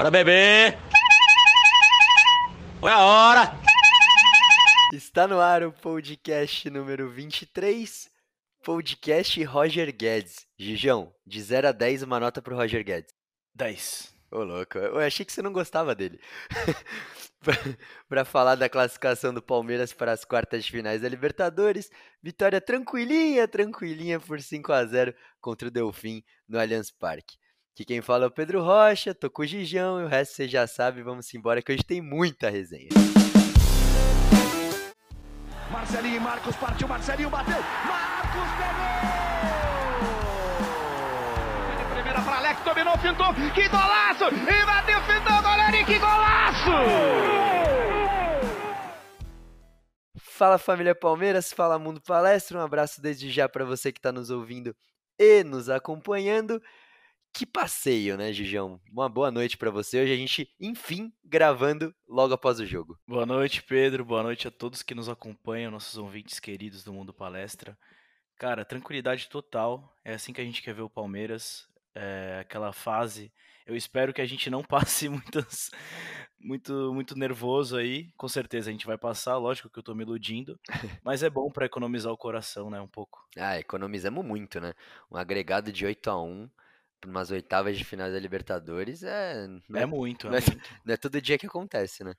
[0.00, 0.78] Bora beber!
[2.80, 3.52] Foi a hora!
[4.94, 8.10] Está no ar o podcast número 23,
[8.64, 10.46] podcast Roger Guedes.
[10.58, 13.12] Gijão, de 0 a 10, uma nota pro Roger Guedes.
[13.54, 14.14] 10.
[14.30, 16.18] Ô, louco, eu achei que você não gostava dele.
[18.08, 21.90] para falar da classificação do Palmeiras para as quartas de finais da Libertadores,
[22.22, 27.36] vitória tranquilinha, tranquilinha por 5 a 0 contra o Delfim no Allianz Parque.
[27.74, 30.48] Que quem fala é o Pedro Rocha, tô com o Gijão e o resto você
[30.48, 32.88] já sabe, vamos embora que hoje tem muita resenha.
[35.70, 39.00] Marcelinho e Marcos partiu, Marcelinho bateu, Marcos pegou!
[41.78, 44.24] De primeira para Alex, dominou, fintou, que golaço!
[44.24, 46.70] E bateu, fintou, goleiro, e que golaço!
[50.18, 54.28] Fala família Palmeiras, fala Mundo Palestra, um abraço desde já para você que está nos
[54.28, 54.74] ouvindo
[55.18, 56.60] e nos acompanhando.
[57.32, 58.80] Que passeio, né, Gijão?
[58.90, 60.02] Uma boa noite para você.
[60.02, 62.98] Hoje a gente, enfim, gravando logo após o jogo.
[63.06, 64.04] Boa noite, Pedro.
[64.04, 67.78] Boa noite a todos que nos acompanham, nossos ouvintes queridos do Mundo Palestra.
[68.36, 69.94] Cara, tranquilidade total.
[70.04, 71.68] É assim que a gente quer ver o Palmeiras.
[71.94, 73.32] É aquela fase.
[73.64, 75.70] Eu espero que a gente não passe muitas,
[76.38, 78.10] muito, muito nervoso aí.
[78.16, 79.36] Com certeza a gente vai passar.
[79.38, 80.58] Lógico que eu tô me iludindo.
[81.04, 82.80] Mas é bom para economizar o coração, né?
[82.80, 83.24] Um pouco.
[83.38, 84.74] Ah, economizamos muito, né?
[85.10, 86.50] Um agregado de 8 a 1
[87.00, 89.46] para umas oitavas de final da Libertadores é.
[89.74, 90.68] É muito, é não é, muito.
[90.84, 92.14] não é todo dia que acontece, né?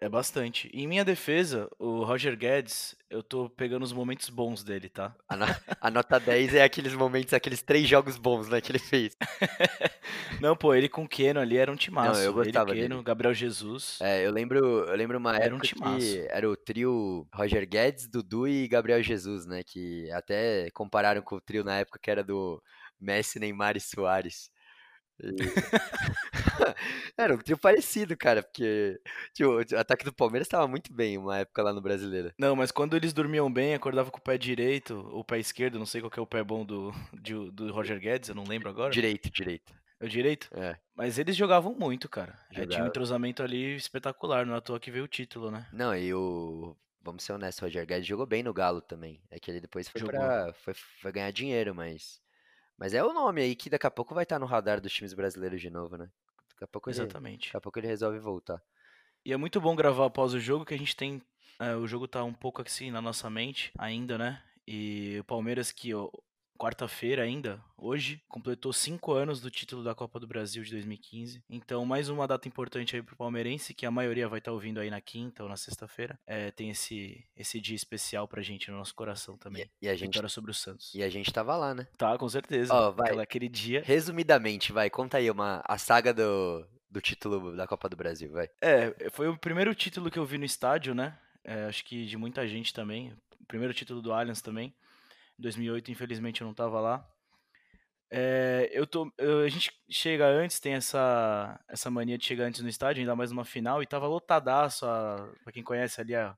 [0.00, 0.70] É bastante.
[0.72, 5.12] Em minha defesa, o Roger Guedes, eu tô pegando os momentos bons dele, tá?
[5.28, 5.44] A, no-
[5.80, 9.16] a nota 10 é aqueles momentos, aqueles três jogos bons, né, que ele fez.
[10.40, 12.20] Não, pô, ele com o Keno ali era um timaço.
[12.20, 13.04] eu gostava ele, Keno, dele.
[13.04, 13.98] Gabriel Jesus.
[14.00, 15.98] É, eu lembro, eu lembro uma Era um época timaço.
[15.98, 19.62] que era o trio Roger Guedes, Dudu e Gabriel Jesus, né?
[19.66, 22.62] Que até compararam com o trio na época que era do
[23.00, 24.50] Messi, Neymar e Soares.
[25.20, 25.34] E-
[27.16, 29.00] Era um trio parecido, cara, porque
[29.34, 32.32] tipo, o ataque do Palmeiras estava muito bem uma época lá no Brasileiro.
[32.38, 35.78] Não, mas quando eles dormiam bem, acordava com o pé direito, ou o pé esquerdo,
[35.78, 38.44] não sei qual que é o pé bom do, de- do Roger Guedes, eu não
[38.44, 38.90] lembro agora.
[38.92, 39.74] Direito, direito.
[40.00, 40.48] É o direito?
[40.56, 40.76] É.
[40.94, 42.38] Mas eles jogavam muito, cara.
[42.52, 45.66] É, tinha um entrosamento ali espetacular, não é à toa que veio o título, né?
[45.72, 46.76] Não, e o.
[47.02, 49.20] Vamos ser honestos, o Roger Guedes jogou bem no Galo também.
[49.30, 50.14] É que ele depois foi Jogou.
[50.20, 50.52] pra.
[50.52, 52.20] Foi, foi ganhar dinheiro, mas.
[52.78, 55.12] Mas é o nome aí que daqui a pouco vai estar no radar dos times
[55.12, 56.08] brasileiros de novo, né?
[56.50, 57.48] Daqui a pouco ele, Exatamente.
[57.48, 58.62] daqui a pouco ele resolve voltar.
[59.24, 61.20] E é muito bom gravar após o jogo, que a gente tem.
[61.58, 64.42] é, o jogo tá um pouco assim na nossa mente ainda, né?
[64.66, 65.92] E o Palmeiras, que
[66.58, 71.42] quarta-feira ainda, hoje, completou cinco anos do título da Copa do Brasil de 2015.
[71.48, 74.90] Então, mais uma data importante aí pro palmeirense, que a maioria vai estar ouvindo aí
[74.90, 76.18] na quinta ou na sexta-feira.
[76.26, 79.70] É, tem esse, esse dia especial pra gente no nosso coração também.
[79.80, 80.92] E, e a gente, Vitória sobre o Santos.
[80.94, 81.86] e a gente tava lá, né?
[81.96, 82.74] Tá, com certeza.
[82.74, 83.06] Ó, vai.
[83.06, 83.82] Aquela, aquele dia.
[83.86, 88.50] Resumidamente, vai, conta aí uma, a saga do, do título da Copa do Brasil, vai.
[88.60, 91.16] É, foi o primeiro título que eu vi no estádio, né?
[91.44, 93.12] É, acho que de muita gente também.
[93.40, 94.74] O primeiro título do Allianz também.
[95.38, 97.06] Em 2008, infelizmente, eu não tava lá.
[98.10, 102.62] É, eu tô, eu- a gente chega antes, tem essa, essa mania de chegar antes
[102.62, 106.34] no estádio, ainda mais numa final, e tava lotadaço, a, pra quem conhece ali a,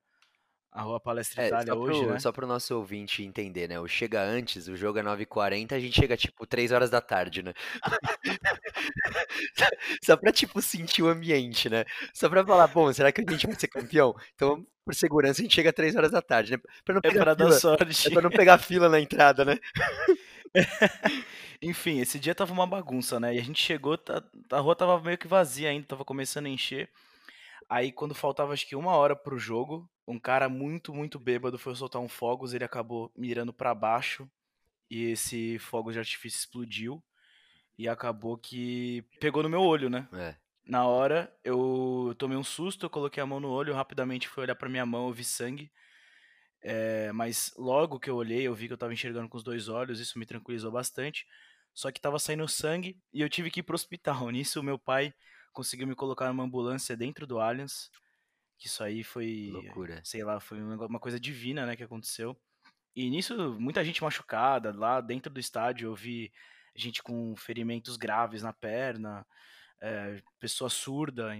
[0.72, 2.18] a Rua Palestra É, Itália só hoje, pro, né?
[2.20, 3.78] só pro nosso ouvinte entender, né?
[3.80, 7.42] O chega antes, o jogo é 9h40, a gente chega tipo 3 horas da tarde,
[7.42, 7.54] né?
[10.04, 11.84] Só pra, tipo, sentir o ambiente, né?
[12.14, 14.14] Só pra falar, bom, será que a gente vai ser campeão?
[14.34, 16.58] Então, por segurança, a gente chega 3 horas da tarde, né?
[16.84, 18.08] Pra não É pegar pra dar fila, sorte.
[18.08, 19.58] é pra não pegar fila na entrada, né?
[21.62, 23.34] Enfim, esse dia tava uma bagunça, né?
[23.34, 26.50] E a gente chegou, tá- a rua tava meio que vazia ainda, tava começando a
[26.50, 26.88] encher.
[27.68, 31.74] Aí, quando faltava acho que uma hora pro jogo, um cara muito, muito bêbado foi
[31.76, 34.28] soltar um fogos, ele acabou mirando pra baixo
[34.90, 37.00] e esse fogo de artifício explodiu
[37.80, 40.06] e acabou que pegou no meu olho, né?
[40.12, 40.36] É.
[40.66, 44.54] Na hora, eu tomei um susto, eu coloquei a mão no olho, rapidamente fui olhar
[44.54, 45.72] pra minha mão, eu vi sangue.
[46.60, 49.70] É, mas logo que eu olhei, eu vi que eu tava enxergando com os dois
[49.70, 51.26] olhos, isso me tranquilizou bastante.
[51.72, 54.28] Só que tava saindo sangue e eu tive que ir pro hospital.
[54.28, 55.14] Nisso, meu pai
[55.50, 57.90] conseguiu me colocar numa ambulância dentro do Allianz.
[58.58, 60.02] Que isso aí foi, Loucura.
[60.04, 62.38] sei lá, foi um uma coisa divina, né, que aconteceu.
[62.94, 65.86] E nisso, muita gente machucada lá dentro do estádio.
[65.86, 66.30] Eu vi
[66.74, 69.26] gente com ferimentos graves na perna,
[69.80, 71.32] é, pessoa surda,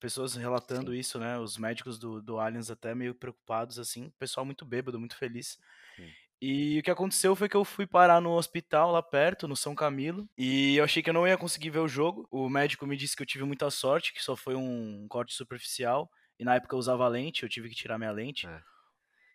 [0.00, 0.98] pessoas relatando Sim.
[0.98, 1.38] isso, né?
[1.38, 4.10] Os médicos do, do Allianz até meio preocupados, assim.
[4.18, 5.58] Pessoal muito bêbado, muito feliz.
[5.96, 6.10] Sim.
[6.40, 9.74] E o que aconteceu foi que eu fui parar no hospital lá perto, no São
[9.74, 12.28] Camilo, e eu achei que eu não ia conseguir ver o jogo.
[12.30, 16.08] O médico me disse que eu tive muita sorte, que só foi um corte superficial,
[16.38, 18.46] e na época eu usava lente, eu tive que tirar minha lente.
[18.46, 18.62] É.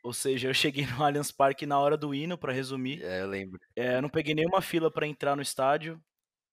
[0.03, 3.01] Ou seja, eu cheguei no Allianz Parque na hora do hino, pra resumir.
[3.03, 3.59] É, eu lembro.
[3.75, 6.01] É, eu não peguei nenhuma fila pra entrar no estádio.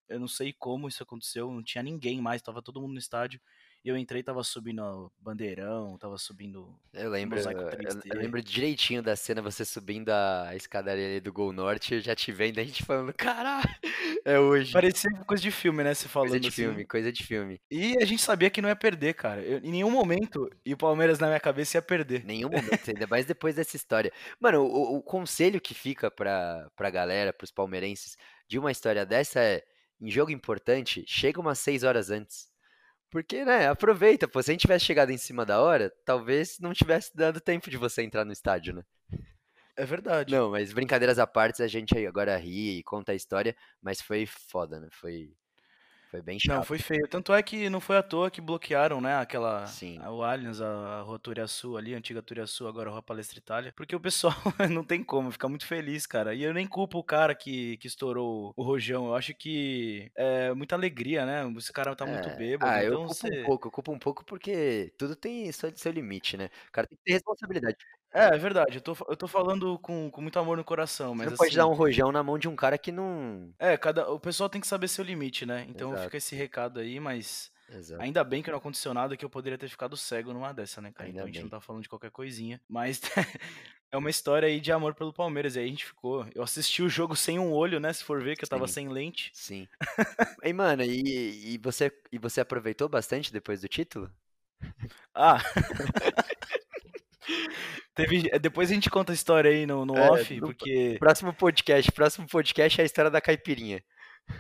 [0.08, 3.41] eu não sei como isso aconteceu, não tinha ninguém mais, tava todo mundo no estádio.
[3.82, 6.79] Eu entrei, tava subindo bandeirão, tava subindo.
[6.93, 8.03] Eu lembro, eu, 3D.
[8.12, 12.15] eu lembro direitinho da cena, você subindo a escadaria ali do Gol Norte, eu já
[12.15, 13.65] te vendo, a gente falando, caralho,
[14.23, 14.73] é hoje.
[14.73, 15.94] Parecia coisa de filme, né?
[15.94, 16.62] Você falando Coisa de assim.
[16.62, 17.59] filme, coisa de filme.
[17.71, 19.41] E a gente sabia que não ia perder, cara.
[19.41, 22.23] Eu- em nenhum momento, e o Palmeiras na minha cabeça ia perder.
[22.23, 24.12] Nenhum momento, ainda mais depois dessa história.
[24.38, 29.41] Mano, o, o conselho que fica pra, pra galera, pros palmeirenses, de uma história dessa
[29.41, 29.65] é,
[29.99, 32.50] em jogo importante, chega umas seis horas antes.
[33.11, 36.73] Porque, né, aproveita, pô, se a gente tivesse chegado em cima da hora, talvez não
[36.73, 38.85] tivesse dado tempo de você entrar no estádio, né?
[39.77, 40.33] É verdade.
[40.33, 44.27] Não, mas brincadeiras à parte, a gente agora ri e conta a história, mas foi
[44.27, 44.89] foda, né?
[44.93, 45.33] Foi,
[46.11, 46.49] foi bem chato.
[46.49, 47.07] Não, foi feio.
[47.09, 49.95] Tanto é que não foi à toa que bloquearam, né, aquela, Sim.
[49.95, 53.73] a- o Allianz, a, Rua Turiaçu ali, a antiga Turiaçu, agora a Rua Palestra Itália,
[53.77, 54.33] porque o pessoal
[54.73, 56.35] não tem como, fica muito feliz, cara.
[56.35, 60.53] E eu nem culpo o cara que, que estourou o rojão, eu acho que é
[60.55, 63.29] muita alegria, né, esse cara tá muito É, bêbado, Ah, eu então culpo você...
[63.29, 66.47] um pouco, eu culpo um pouco porque tudo tem seu, seu limite, né?
[66.69, 67.77] O cara tem que ter responsabilidade.
[68.12, 71.19] É, é verdade, eu tô, eu tô falando com, com muito amor no coração, Você
[71.19, 71.73] mas não pode dar assim...
[71.73, 73.53] um rojão na mão de um cara que não.
[73.59, 75.65] É, cada, o pessoal tem que saber seu limite, né?
[75.69, 76.05] Então Exato.
[76.05, 78.03] fica esse recado aí, mas Exato.
[78.03, 80.91] ainda bem que não aconteceu nada, que eu poderia ter ficado cego numa dessa, né,
[80.91, 81.09] cara?
[81.09, 83.01] Ainda Então a gente não tá falando de qualquer coisinha, mas
[83.93, 86.27] é uma história aí de amor pelo Palmeiras, e aí a gente ficou.
[86.35, 87.93] Eu assisti o jogo sem um olho, né?
[87.93, 88.75] Se for ver, que eu tava Sim.
[88.75, 89.31] sem lente.
[89.33, 89.69] Sim.
[90.43, 94.11] E, mano, e, e você, e você aproveitou bastante depois do título?
[95.15, 95.39] Ah!
[98.06, 101.32] Teve, depois a gente conta a história aí no, no É, off, no- porque Próximo
[101.35, 103.82] podcast, próximo podcast é a história da caipirinha.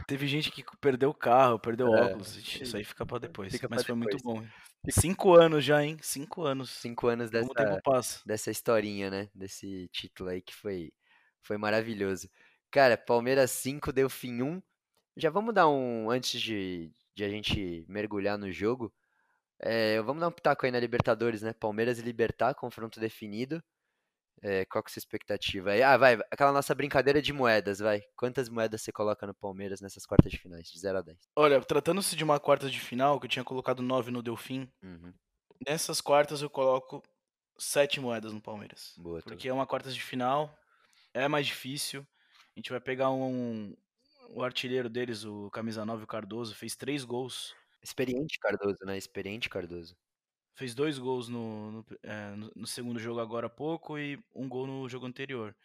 [0.06, 2.36] teve gente que perdeu o carro, perdeu É, óculos.
[2.36, 3.52] Isso aí fica pra depois.
[3.52, 4.40] Fica mas pra foi muito depois.
[4.40, 4.46] bom.
[4.88, 5.96] Cinco anos já, hein?
[6.00, 6.70] Cinco anos.
[6.70, 8.20] Cinco anos Como dessa, tempo passa.
[8.24, 9.28] dessa historinha, né?
[9.34, 10.92] Desse título aí que foi,
[11.42, 12.30] foi maravilhoso.
[12.70, 14.62] Cara, Palmeiras 5, Delfim 1.
[15.16, 16.08] Já vamos dar um.
[16.10, 18.92] Antes de, de a gente mergulhar no jogo,
[19.60, 21.52] é, vamos dar um pitaco aí na Libertadores, né?
[21.52, 23.62] Palmeiras e Libertar, confronto definido.
[24.42, 25.82] É, qual que é a sua expectativa aí?
[25.82, 28.00] Ah, vai, aquela nossa brincadeira de moedas, vai.
[28.16, 30.68] Quantas moedas você coloca no Palmeiras nessas quartas de finais?
[30.70, 31.18] De 0 a 10.
[31.36, 35.12] Olha, tratando-se de uma quarta de final, que eu tinha colocado nove no Delfim, Uhum,
[35.68, 37.02] nessas quartas eu coloco
[37.58, 38.94] sete moedas no Palmeiras.
[38.96, 40.56] boa, Porque é uma quartas de final,
[41.12, 42.06] é mais difícil.
[42.56, 43.76] A gente vai pegar um.
[44.30, 47.54] O artilheiro deles, o camisa 9, o Cardoso, fez três gols.
[47.82, 48.96] Experiente Cardoso, né?
[48.96, 49.96] Experiente Cardoso.
[50.56, 54.66] Fez dois gols no, no, é, no- segundo jogo agora há pouco e um gol
[54.66, 55.56] no jogo anterior.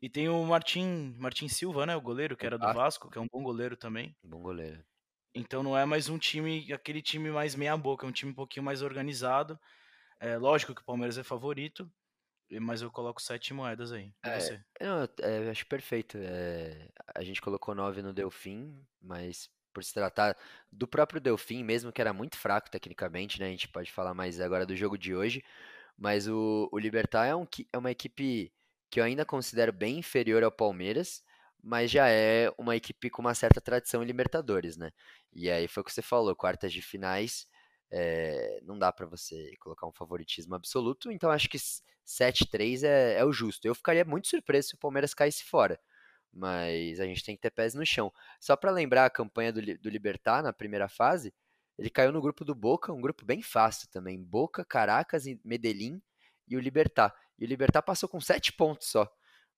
[0.00, 1.96] E tem o Martim, Martim Silva, né?
[1.96, 3.08] O goleiro, que era do Vasco.
[3.10, 4.16] Que é um bom goleiro também.
[4.22, 4.84] Bom goleiro.
[5.34, 8.34] Então não é mais um time, aquele time mais meia boca, é um time um
[8.34, 9.58] pouquinho mais organizado.
[10.20, 11.90] É lógico que o Palmeiras é favorito,
[12.60, 14.12] mas eu coloco sete moedas aí.
[14.24, 14.64] É, você?
[14.80, 16.18] Não, eu é, acho perfeito.
[16.18, 20.36] É, a gente colocou 9 no Delfim, mas por se tratar
[20.70, 23.46] do próprio Delfim, mesmo que era muito fraco tecnicamente, né?
[23.48, 25.42] A gente pode falar mais agora do jogo de hoje.
[25.96, 28.52] Mas o, o Libertad é, um, é uma equipe
[28.90, 31.22] que eu ainda considero bem inferior ao Palmeiras,
[31.62, 34.90] mas já é uma equipe com uma certa tradição em Libertadores, né?
[35.32, 37.46] E aí foi o que você falou, quartas de finais,
[37.90, 43.18] é, não dá pra você colocar um favoritismo absoluto, então acho que s- 7-3 é,
[43.18, 43.64] é o justo.
[43.66, 45.78] Eu ficaria muito surpreso se o Palmeiras caísse fora,
[46.32, 48.12] mas a gente tem que ter pés no chão.
[48.40, 51.32] Só pra lembrar a campanha do, do Libertad na primeira fase,
[51.78, 54.22] ele caiu no grupo do Boca, um grupo bem fácil também.
[54.22, 56.00] Boca, Caracas, Medellín
[56.48, 57.12] e o Libertad.
[57.38, 59.10] E o Libertad passou com 7 pontos só.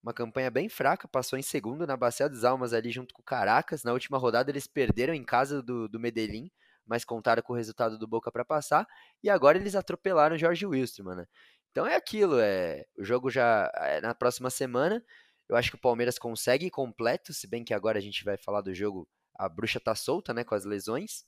[0.03, 3.25] Uma campanha bem fraca, passou em segundo na Bacia dos Almas ali junto com o
[3.25, 3.83] Caracas.
[3.85, 6.51] Na última rodada eles perderam em casa do, do Medellín,
[6.87, 8.87] mas contaram com o resultado do Boca para passar.
[9.23, 11.27] E agora eles atropelaram o Jorge Wilstermann, né?
[11.71, 15.03] Então é aquilo, é, o jogo já é na próxima semana.
[15.49, 18.61] Eu acho que o Palmeiras consegue completo, se bem que agora a gente vai falar
[18.63, 21.25] do jogo, a bruxa tá solta, né, com as lesões.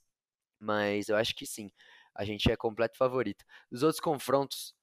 [0.61, 1.71] Mas eu acho que sim,
[2.15, 3.45] a gente é completo favorito.
[3.71, 4.75] Dos outros confrontos,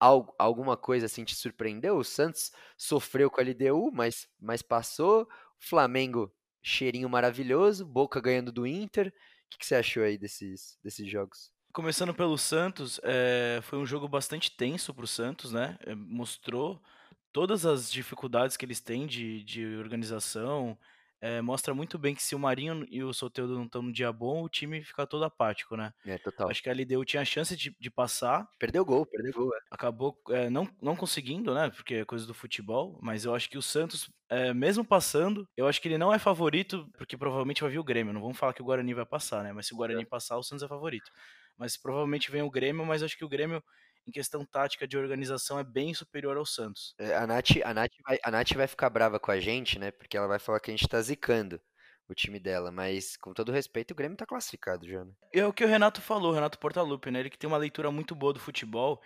[0.00, 1.96] al- alguma coisa assim te surpreendeu?
[1.98, 5.22] O Santos sofreu com a LDU, mas, mas passou.
[5.24, 5.28] O
[5.60, 7.86] Flamengo, cheirinho maravilhoso.
[7.86, 9.08] Boca ganhando do Inter.
[9.08, 9.12] O
[9.50, 11.52] que, que você achou aí desses, desses jogos?
[11.72, 15.78] Começando pelo Santos, é, foi um jogo bastante tenso para o Santos, né?
[15.80, 16.82] É, mostrou
[17.32, 20.78] todas as dificuldades que eles têm de, de organização.
[21.20, 24.12] é, mostra muito bem que se o Marinho e o Soteldo não estão no dia
[24.12, 25.92] bom, o time fica todo apático, né?
[26.04, 26.50] É, total.
[26.50, 29.54] Acho que a LDU tinha a chance de, de passar, Perdeu gol, perdeu gol.
[29.54, 29.58] é.
[29.70, 31.70] acabou é, não, não conseguindo, né?
[31.70, 35.68] Porque é coisa do futebol, mas eu acho que o Santos, é, mesmo passando, eu
[35.68, 38.12] acho que ele não é favorito, porque provavelmente vai vir o Grêmio.
[38.12, 39.52] Não vamos falar que o Guarani vai passar, né?
[39.52, 41.10] Mas se o Guarani passar, o Santos é favorito.
[41.56, 43.62] Mas provavelmente vem o Grêmio, mas acho que o Grêmio,
[44.06, 46.96] em questão tática de organização, é bem superior ao Santos.
[46.98, 49.90] É, A Nath, a, Nath vai, a Nath vai ficar brava com a gente, né?
[49.90, 51.60] Porque ela vai falar que a gente tá zicando
[52.08, 55.12] o time dela, mas com todo respeito, o Grêmio tá classificado já, né?
[55.32, 57.20] É o que o Renato falou, o Renato Portaluppi, né?
[57.20, 59.00] Ele que tem uma leitura muito boa do futebol.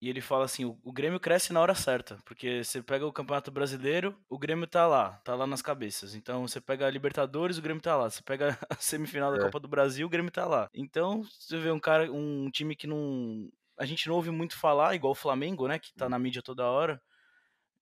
[0.00, 2.18] E ele fala assim: o, o Grêmio cresce na hora certa.
[2.24, 6.14] Porque você pega o Campeonato Brasileiro, o Grêmio tá lá, tá lá nas cabeças.
[6.14, 8.08] Então você pega a Libertadores, o Grêmio tá lá.
[8.08, 9.40] Você pega a semifinal da É.
[9.40, 10.68] Copa do Brasil, o Grêmio tá lá.
[10.72, 13.50] Então, você vê um cara, um time que não.
[13.78, 15.78] A gente não ouve muito falar, igual o Flamengo, né?
[15.78, 17.00] Que tá na mídia toda hora.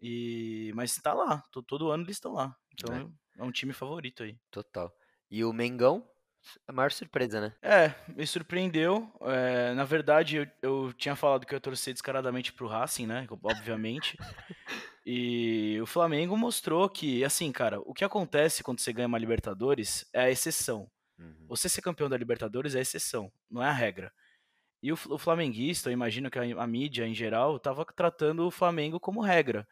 [0.01, 2.55] E mas tá lá, to- todo ano eles estão lá.
[2.73, 3.43] Então é.
[3.43, 4.39] um time favorito aí.
[4.51, 4.93] Total.
[5.31, 6.07] E o Mengão,
[6.67, 7.55] a maior surpresa, né?
[7.63, 9.11] É, me surpreendeu.
[9.23, 13.27] É, na verdade, eu, eu tinha falado que eu ia torcer descaradamente pro Racing, né?
[13.43, 14.17] Obviamente.
[15.05, 20.09] e o Flamengo mostrou que, assim, cara, o que acontece quando você ganha uma Libertadores
[20.13, 20.91] é a exceção.
[21.19, 21.47] Uhum.
[21.49, 24.13] Você ser campeão da Libertadores é a exceção, não é a regra.
[24.83, 28.51] E o, o flamenguista, eu imagino que a, a mídia em geral, tava tratando o
[28.51, 29.67] Flamengo como regra.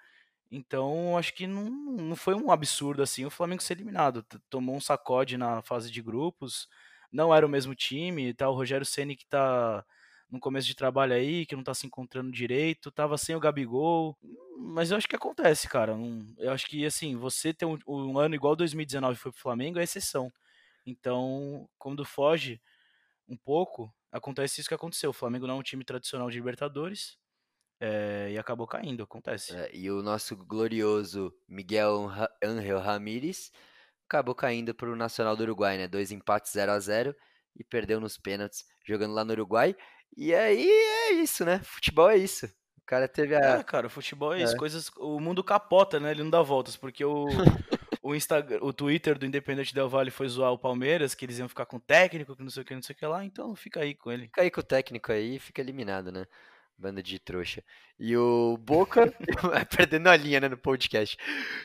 [0.51, 4.25] Então, acho que não, não foi um absurdo assim o Flamengo ser eliminado.
[4.51, 6.69] Tomou um sacode na fase de grupos,
[7.13, 9.85] não era o mesmo time, tá o Rogério Ceni que tá
[10.31, 14.17] no começo de trabalho aí, que não tá se encontrando direito, tava sem o Gabigol.
[14.59, 15.97] Mas eu acho que acontece, cara.
[16.39, 19.83] Eu acho que assim, você ter um, um ano igual 2019 foi pro Flamengo é
[19.85, 20.33] exceção.
[20.87, 22.61] Então, quando foge
[23.29, 25.11] um pouco, acontece isso que aconteceu.
[25.11, 27.17] O Flamengo não é um time tradicional de Libertadores
[27.81, 29.55] é, e acabou caindo, acontece.
[29.55, 32.09] É, e o nosso glorioso Miguel
[32.43, 33.51] Ángel Ramírez
[34.09, 35.89] acabou caindo pro Nacional do Uruguai, né?
[35.89, 37.15] Dois empates 0 a 0
[37.57, 39.77] e perdeu nos pênaltis jogando lá no Uruguai.
[40.17, 41.61] E aí é isso, né?
[41.65, 42.47] Futebol é isso.
[42.79, 43.65] O cara teve É, a.
[43.65, 44.59] cara, o futebol é isso, É.
[44.59, 46.11] coisas, o mundo capota, né?
[46.11, 47.25] Ele não dá voltas, porque o,
[48.05, 51.49] o Instagram, o Twitter do Independente Del Valle foi zoar o Palmeiras, que eles iam
[51.49, 53.57] ficar com o técnico, que não sei o que, não sei o que lá, então
[53.57, 54.25] fica aí com ele.
[54.25, 56.27] Fica aí com o técnico aí e fica eliminado, né?
[56.77, 57.65] Banda de trouxa.
[57.99, 59.11] E o Boca,
[59.75, 61.17] perdendo a linha, né, no podcast.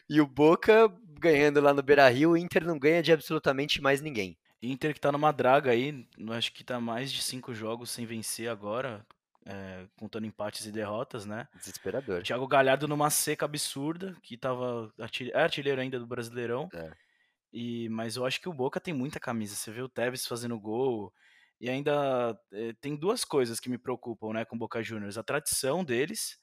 [0.09, 4.37] E o Boca ganhando lá no Beira-Rio, o Inter não ganha de absolutamente mais ninguém.
[4.63, 8.49] Inter que tá numa draga aí, acho que tá mais de cinco jogos sem vencer
[8.49, 9.05] agora,
[9.45, 11.47] é, contando empates e derrotas, né?
[11.53, 12.25] Desesperador.
[12.25, 16.73] Thiago Galhardo numa seca absurda, que tava artil- é artilheiro ainda do Brasileirão.
[16.73, 16.95] É.
[17.51, 19.55] E mas eu acho que o Boca tem muita camisa.
[19.55, 21.13] Você vê o Tevez fazendo gol
[21.59, 25.23] e ainda eh, tem duas coisas que me preocupam, né, com o Boca Juniors, a
[25.23, 26.37] tradição deles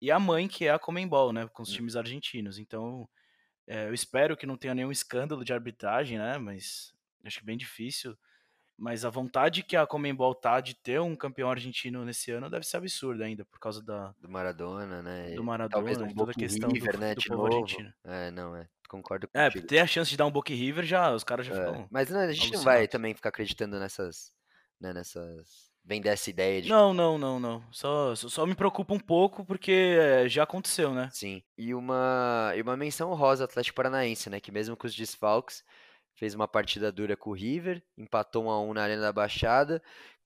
[0.00, 1.72] e a mãe que é a Comembol, né, com os Hum.
[1.72, 2.58] times argentinos.
[2.58, 3.08] Então,
[3.68, 6.92] eh, eu espero que não tenha nenhum escândalo de arbitragem, né, mas
[7.24, 8.16] acho bem difícil.
[8.76, 12.66] Mas a vontade que a Comembol tá de ter um campeão argentino nesse ano deve
[12.66, 15.30] ser absurda ainda, por causa da, Do Maradona, né?
[15.34, 17.14] do Maradona, Talvez um de toda a questão do, River, né?
[17.14, 17.62] do De povo novo.
[17.62, 17.92] argentino.
[18.04, 18.68] É, não, é.
[18.88, 19.66] Concordo É, contigo.
[19.66, 21.88] ter a chance de dar um Boca River, já os caras já É, ficam.
[21.90, 24.32] Mas né, a gente não vai também ficar acreditando nessas.
[24.80, 25.72] Né, nessas.
[25.86, 26.68] Vender essa ideia de.
[26.68, 27.62] Não, não, não, não.
[27.70, 31.10] Só, só, só me preocupa um pouco porque é, já aconteceu, né?
[31.12, 31.42] Sim.
[31.58, 34.40] E uma, e uma menção ao Atlético Paranaense, né?
[34.40, 35.62] Que mesmo com os desfalques,
[36.14, 39.82] fez uma partida dura com o River, empatou 1 a 1 na Arena da Baixada,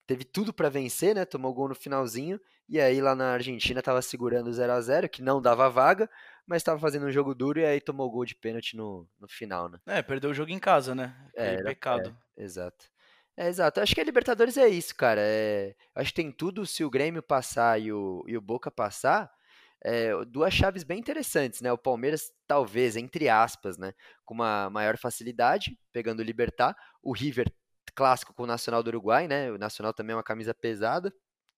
[0.07, 1.25] teve tudo pra vencer, né?
[1.25, 5.09] Tomou gol no finalzinho, e aí lá na Argentina tava segurando o 0 a 0
[5.09, 6.09] que não dava vaga,
[6.47, 9.69] mas tava fazendo um jogo duro e aí tomou gol de pênalti no, no final,
[9.69, 9.79] né?
[9.87, 11.15] É, perdeu o jogo em casa, né?
[11.35, 12.17] É, era- pecado.
[12.37, 12.87] Exato.
[13.37, 13.81] É, exato.
[13.81, 15.21] Acho que a Libertadores é isso, cara.
[15.23, 19.31] É, acho que tem tudo se o Grêmio passar e o, e o Boca passar.
[19.85, 21.73] É, duas chaves bem interessantes, né?
[21.73, 23.93] O Palmeiras, talvez, entre aspas, né?
[24.25, 26.77] Com uma maior facilidade, pegando o Libertar.
[27.03, 27.53] O River,
[27.95, 29.51] clássico com o Nacional do Uruguai, né?
[29.53, 31.13] O Nacional também é uma camisa pesada.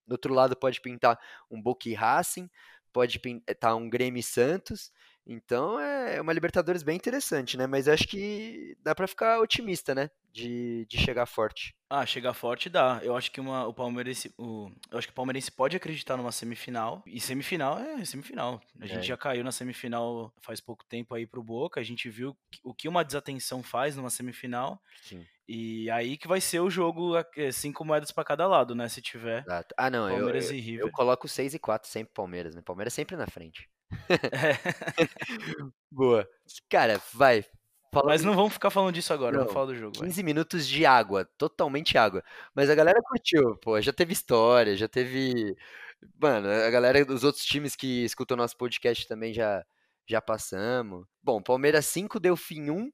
[0.06, 1.18] Do outro lado pode pintar
[1.50, 2.50] um Boca Racing,
[2.92, 4.92] pode pintar um Grêmio Santos.
[5.26, 7.66] Então é uma Libertadores bem interessante, né?
[7.66, 10.10] Mas acho que dá pra ficar otimista, né?
[10.32, 11.74] De, de chegar forte.
[11.88, 13.00] Ah, chegar forte dá.
[13.02, 16.30] Eu acho que uma, o Palmeirense, o, eu acho que o Palmeirense pode acreditar numa
[16.32, 17.02] semifinal.
[17.06, 18.60] E semifinal é semifinal.
[18.80, 19.02] A gente É.
[19.02, 21.80] já caiu na semifinal faz pouco tempo aí pro Boca.
[21.80, 24.80] A gente viu o que uma desatenção faz numa semifinal.
[25.02, 25.26] Sim.
[25.48, 28.88] E aí que vai ser o jogo, é, cinco moedas pra cada lado, né?
[28.88, 29.74] Se tiver Exato.
[29.76, 30.90] Ah, não, eu, Palmeiras eu, e eu River.
[30.92, 32.62] coloco 6 e 4 sempre Palmeiras, né?
[32.64, 33.68] Palmeiras sempre na frente.
[34.08, 35.08] É.
[35.90, 36.28] Boa.
[36.68, 37.44] Cara, vai.
[37.92, 39.98] Falando Mas não vamos ficar falando disso agora, Não, vamos falar do jogo.
[39.98, 40.06] vai.
[40.08, 42.22] 15 minutos de água, totalmente água.
[42.54, 45.56] Mas a galera curtiu, pô, já teve história, já teve.
[46.20, 49.64] Mano, a galera dos outros times que escutam nosso podcast também já,
[50.06, 51.04] já passamos.
[51.22, 52.92] Bom, Palmeiras 5, Delfim 1,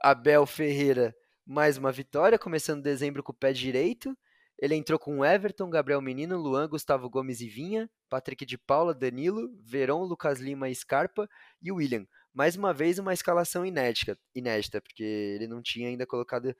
[0.00, 1.14] Abel Ferreira
[1.50, 4.16] mais uma vitória, começando dezembro com o pé direito.
[4.60, 9.48] Ele entrou com Everton, Gabriel Menino, Luan, Gustavo Gomes e Vinha, Patrick de Paula, Danilo,
[9.64, 11.28] Verón, Lucas Lima e Scarpa
[11.62, 16.54] e William mais uma vez uma escalação inédita, inédita, porque ele não tinha ainda colocado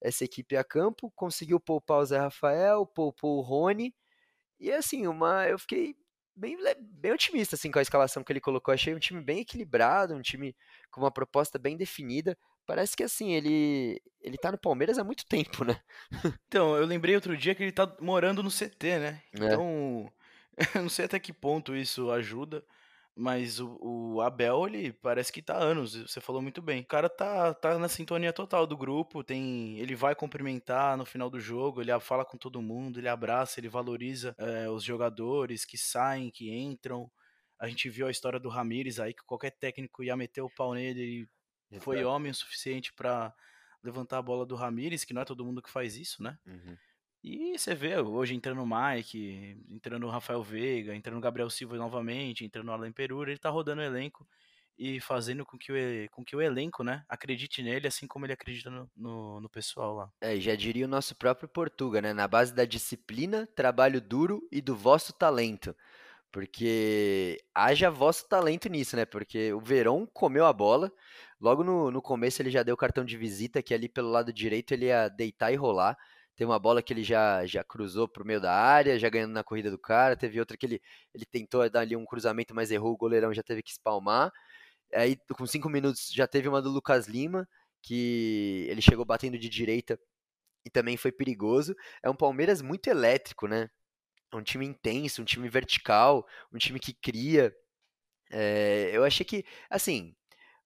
[0.00, 3.94] essa equipe a campo, conseguiu poupar o Zé Rafael, poupou o Rony,
[4.60, 5.96] e assim, uma, eu fiquei
[6.36, 10.14] bem, bem otimista assim, com a escalação que ele colocou, achei um time bem equilibrado,
[10.14, 10.54] um time
[10.90, 15.26] com uma proposta bem definida, parece que assim, ele ele tá no Palmeiras há muito
[15.26, 15.78] tempo, né?
[16.48, 19.22] Então, eu lembrei outro dia que ele tá morando no CT, né?
[19.32, 19.36] É.
[19.36, 20.10] Então,
[20.74, 22.64] eu não sei até que ponto isso ajuda,
[23.14, 26.80] mas o, o Abel, ele parece que tá há anos, você falou muito bem.
[26.80, 31.28] O cara tá, tá na sintonia total do grupo, tem, ele vai cumprimentar no final
[31.28, 35.76] do jogo, ele fala com todo mundo, ele abraça, ele valoriza é, os jogadores que
[35.76, 37.10] saem, que entram.
[37.60, 40.74] A gente viu a história do Ramires aí, que qualquer técnico ia meter o pau
[40.74, 41.28] nele,
[41.74, 42.10] ele foi Exato.
[42.10, 43.34] homem o suficiente para
[43.82, 46.38] levantar a bola do Ramires, que não é todo mundo que faz isso, né?
[46.46, 46.76] Uhum.
[47.22, 51.76] E você vê hoje entrando o Mike, entrando o Rafael Veiga, entrando o Gabriel Silva
[51.76, 54.26] novamente, entrando o Alan Perura, ele tá rodando o elenco
[54.78, 55.76] e fazendo com que o,
[56.10, 59.94] com que o elenco, né, acredite nele, assim como ele acredita no, no, no pessoal
[59.94, 60.12] lá.
[60.20, 62.12] É, e já diria o nosso próprio Portuga, né?
[62.12, 65.74] Na base da disciplina, trabalho duro e do vosso talento.
[66.32, 69.04] Porque haja vosso talento nisso, né?
[69.04, 70.92] Porque o Verón comeu a bola.
[71.44, 74.72] Logo no, no começo ele já deu cartão de visita, que ali pelo lado direito
[74.72, 75.94] ele ia deitar e rolar.
[76.34, 79.44] Tem uma bola que ele já, já cruzou pro meio da área, já ganhando na
[79.44, 80.16] corrida do cara.
[80.16, 80.82] Teve outra que ele,
[81.14, 84.32] ele tentou dar ali um cruzamento, mas errou, o goleirão já teve que espalmar.
[84.94, 87.46] Aí, com cinco minutos, já teve uma do Lucas Lima,
[87.82, 89.98] que ele chegou batendo de direita
[90.64, 91.76] e também foi perigoso.
[92.02, 93.68] É um Palmeiras muito elétrico, né?
[94.32, 97.54] É um time intenso, um time vertical, um time que cria.
[98.30, 100.16] É, eu achei que, assim,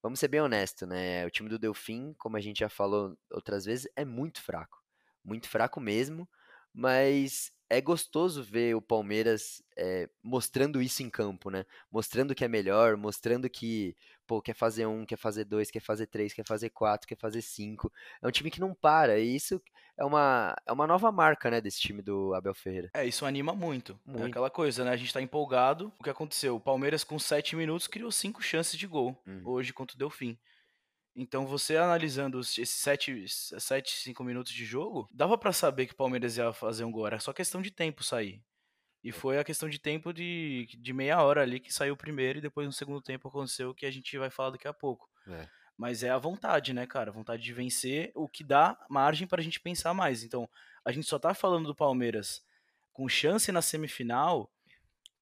[0.02, 1.26] vamos ser bem honesto, né?
[1.26, 4.78] O time do Delfim, como a gente já falou outras vezes, é muito fraco.
[5.24, 6.28] Muito fraco mesmo,
[6.72, 11.64] mas é gostoso ver o Palmeiras é, mostrando isso em campo, né?
[11.90, 13.94] Mostrando que é melhor, mostrando que,
[14.26, 17.42] pô, quer fazer um, quer fazer dois, quer fazer três, quer fazer quatro, quer fazer
[17.42, 17.92] cinco.
[18.22, 19.60] É um time que não para, e isso
[19.98, 22.88] é uma, é uma nova marca, né, desse time do Abel Ferreira.
[22.94, 23.98] É, isso anima muito.
[24.06, 24.26] É Muito.
[24.28, 24.90] aquela coisa, né?
[24.92, 25.92] A gente tá empolgado.
[25.98, 26.56] O que aconteceu?
[26.56, 29.42] O Palmeiras, com sete minutos, criou cinco chances de gol Hum.
[29.44, 30.38] hoje contra o Delfim.
[31.16, 35.92] Então, você analisando os- esses sete, sete, cinco minutos de jogo, dava pra saber que
[35.92, 37.06] o Palmeiras ia fazer um gol.
[37.08, 38.40] Era só questão de tempo sair.
[39.02, 42.38] E foi a questão de tempo de, de meia hora ali que saiu o primeiro
[42.38, 45.08] e depois no segundo tempo aconteceu o que a gente vai falar daqui a pouco.
[45.28, 45.48] É.
[45.78, 47.10] Mas é a vontade, né, cara?
[47.10, 50.24] A vontade de vencer, o que dá margem pra gente pensar mais.
[50.24, 50.50] Então,
[50.84, 52.44] a gente só tá falando do Palmeiras
[52.92, 54.50] com chance na semifinal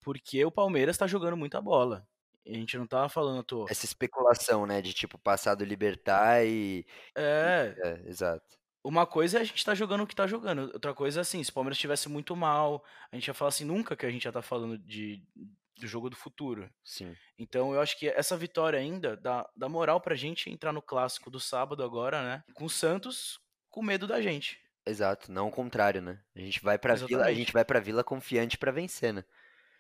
[0.07, 2.07] porque o Palmeiras tá jogando muita bola.
[2.47, 3.67] A gente não tá falando à toa.
[3.69, 6.87] Essa especulação, né, de tipo passar do Libertar e.
[7.17, 8.57] É, É, exato.
[8.85, 10.71] uma coisa é a gente tá jogando o que tá jogando.
[10.73, 13.65] Outra coisa é assim, se o Palmeiras estivesse muito mal, a gente ia falar assim,
[13.65, 15.21] nunca que a gente já tá falando de,
[15.79, 16.69] do jogo do futuro.
[16.85, 17.17] Sim.
[17.39, 21.31] Então eu acho que essa vitória ainda dá, dá moral pra gente entrar no clássico
[21.31, 22.45] do sábado agora, né?
[22.55, 23.39] Com o Santos
[23.71, 24.59] com medo da gente.
[24.87, 26.21] Exato, não o contrário, né?
[26.35, 27.39] A gente vai pra Vila, a Exatamente.
[27.39, 29.25] gente vai pra Vila confiante pra vencer, né?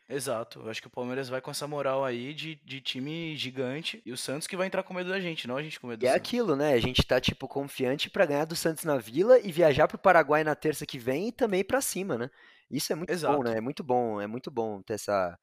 [0.09, 0.61] Exato.
[0.61, 4.03] Eu acho que o Palmeiras vai com essa moral aí de, de time gigante.
[4.05, 6.01] E o Santos que vai entrar com medo da gente, não a gente com medo
[6.01, 6.17] E do é Santos.
[6.17, 6.73] aquilo, né?
[6.75, 10.45] A gente tá tipo confiante pra ganhar do Santos na Vila e viajar pro Paraguai
[10.45, 12.31] na terça que vem e também pra cima, né?
[12.71, 13.43] Isso é muito bom, Exato.
[13.43, 13.57] né?
[13.59, 15.39] É muito bom, é muito bom ter essa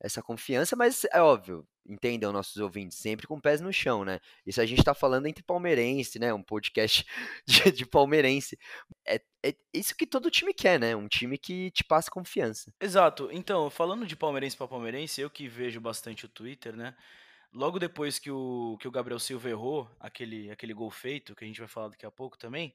[0.00, 4.18] essa confiança, mas é óbvio, entendam nossos ouvintes, sempre com pés no chão, né?
[4.46, 6.32] Isso a gente tá falando entre palmeirense, né?
[6.32, 7.04] Um podcast
[7.46, 8.58] de, de palmeirense.
[9.06, 10.96] É, é isso que todo time quer, né?
[10.96, 12.72] Um time que te passa confiança.
[12.80, 13.28] Exato.
[13.30, 16.96] Então, falando de palmeirense para palmeirense, eu que vejo bastante o Twitter, né?
[17.52, 21.46] Logo depois que o, que o Gabriel Silva errou aquele, aquele gol feito, que a
[21.46, 22.72] gente vai falar daqui a pouco também,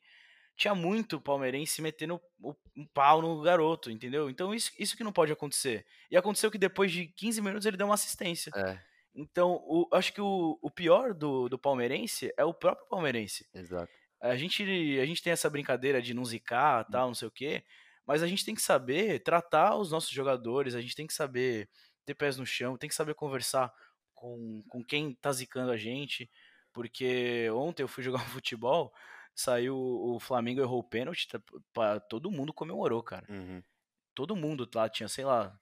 [0.56, 4.30] tinha muito palmeirense metendo o, um pau no garoto, entendeu?
[4.30, 5.86] Então isso, isso que não pode acontecer.
[6.10, 8.52] E aconteceu que depois de 15 minutos ele deu uma assistência.
[8.56, 8.80] É,
[9.14, 13.46] Então, o- acho que o, o pior do, do palmeirense é o próprio palmeirense.
[13.54, 13.92] exato.
[14.22, 14.64] A gente,
[15.00, 17.64] a gente tem essa brincadeira de não zicar, tal, não sei o quê,
[18.06, 21.70] mas a gente tem que saber tratar os nossos jogadores, a gente tem que saber
[22.06, 23.72] ter pés no chão, tem que saber conversar
[24.14, 26.30] com, com quem tá zicando a gente,
[26.74, 28.92] porque ontem eu fui jogar um futebol,
[29.36, 33.26] saiu o Flamengo errou o pênalti, tá- todo mundo comemorou, cara.
[33.30, 33.62] Uhum.
[34.16, 35.60] Todo mundo lá tinha, sei lá,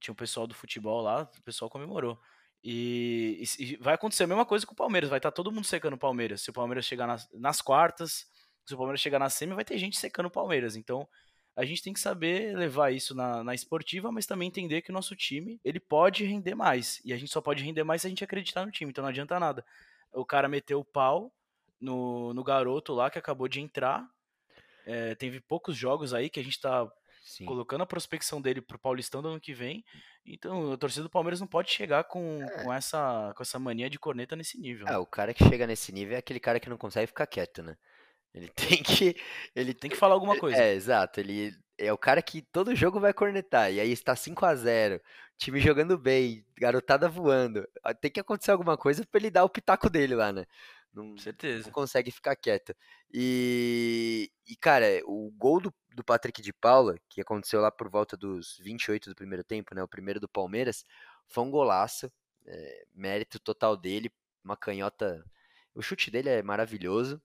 [0.00, 2.20] tinha o pessoal do futebol lá, o pessoal comemorou.
[2.62, 5.64] E, e e vai acontecer a mesma coisa com o Palmeiras, vai estar todo mundo
[5.66, 6.42] secando o Palmeiras.
[6.42, 8.26] Se o Palmeiras chegar nas, nas quartas,
[8.66, 10.74] se o Palmeiras chegar na semi, vai ter gente secando o Palmeiras.
[10.74, 11.06] Então,
[11.56, 14.94] a gente tem que saber levar isso na, na esportiva, mas também entender que o
[14.94, 17.00] nosso time, ele pode render mais.
[17.04, 19.10] E a gente só pode render mais se a gente acreditar no time, então não
[19.10, 19.64] adianta nada.
[20.12, 21.32] O cara meteu o pau
[21.80, 24.06] no, no garoto lá que acabou de entrar.
[24.86, 26.86] É, teve poucos jogos aí que a gente tá
[27.22, 27.46] Sim.
[27.46, 29.84] colocando a prospecção dele pro Paulistão do ano que vem.
[30.26, 33.98] Então, a torcida do Palmeiras não pode chegar com, com, essa, com essa mania de
[33.98, 34.86] corneta nesse nível.
[34.88, 37.62] Ah, o cara que chega nesse nível é aquele cara que não consegue ficar quieto,
[37.62, 37.76] né?
[38.34, 39.16] Ele tem que.
[39.54, 40.58] Ele Tem que falar alguma coisa.
[40.58, 41.20] É, exato.
[41.20, 43.72] Ele é o cara que todo jogo vai cornetar.
[43.72, 45.00] E aí está 5 a 0
[45.36, 47.66] time jogando bem, garotada voando.
[48.00, 50.46] Tem que acontecer alguma coisa pra ele dar o pitaco dele lá, né?
[50.94, 51.64] Não, Certeza.
[51.64, 52.76] não consegue ficar quieta.
[53.12, 58.16] E, e cara, o gol do, do Patrick de Paula, que aconteceu lá por volta
[58.16, 59.82] dos 28 do primeiro tempo, né?
[59.82, 60.84] O primeiro do Palmeiras,
[61.28, 62.10] foi um golaço.
[62.46, 64.10] é, mérito total dele.
[64.44, 65.24] Uma canhota.
[65.74, 67.20] O chute dele é maravilhoso.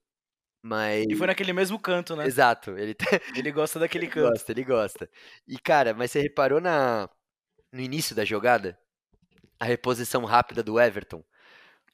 [0.61, 1.05] Mas.
[1.09, 2.25] E foi naquele mesmo canto, né?
[2.25, 2.95] Exato, ele,
[3.35, 4.29] Ele gosta daquele ele canto.
[4.31, 5.09] gosta, ele gosta.
[5.47, 7.09] E, cara, mas você reparou na,
[7.71, 8.77] no início da jogada?
[9.59, 11.23] A reposição rápida do Everton.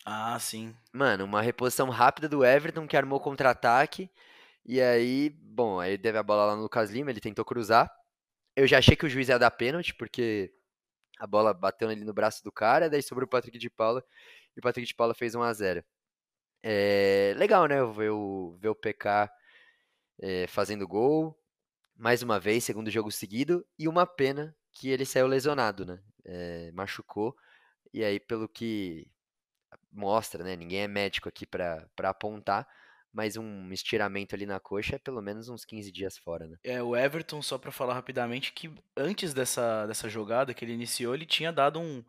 [0.06, 0.76] Ah, sim.
[0.94, 4.10] Mano, uma reposição rápida do Everton que armou contra-ataque.
[4.66, 7.92] E aí, bom, aí teve a bola lá no Lucas Lima, ele tentou cruzar.
[8.56, 10.54] Eu já achei que o juiz ia dar pênalti, porque
[11.20, 14.04] a bola bateu ali no braço do cara, daí sobrou o Patrick de Paula,
[14.56, 15.84] e o Patrick de Paula fez 1 a 0
[16.64, 17.78] É legal, né?
[17.86, 19.32] Ver o, ver o PK
[20.22, 21.38] é, fazendo gol,
[21.98, 26.02] mais uma vez, segundo jogo seguido, e uma pena que ele saiu lesionado, né?
[26.26, 27.36] É, machucou,
[27.94, 29.08] e aí, pelo que
[29.96, 30.56] mostra, né?
[30.56, 32.68] Ninguém é médico aqui pra pra apontar,
[33.14, 36.58] mas um estiramento ali na coxa é pelo menos uns 15 dias fora, né?
[36.64, 41.14] É, o Everton, só pra falar rapidamente, que antes dessa, dessa jogada que ele iniciou,
[41.16, 42.04] ele tinha dado um,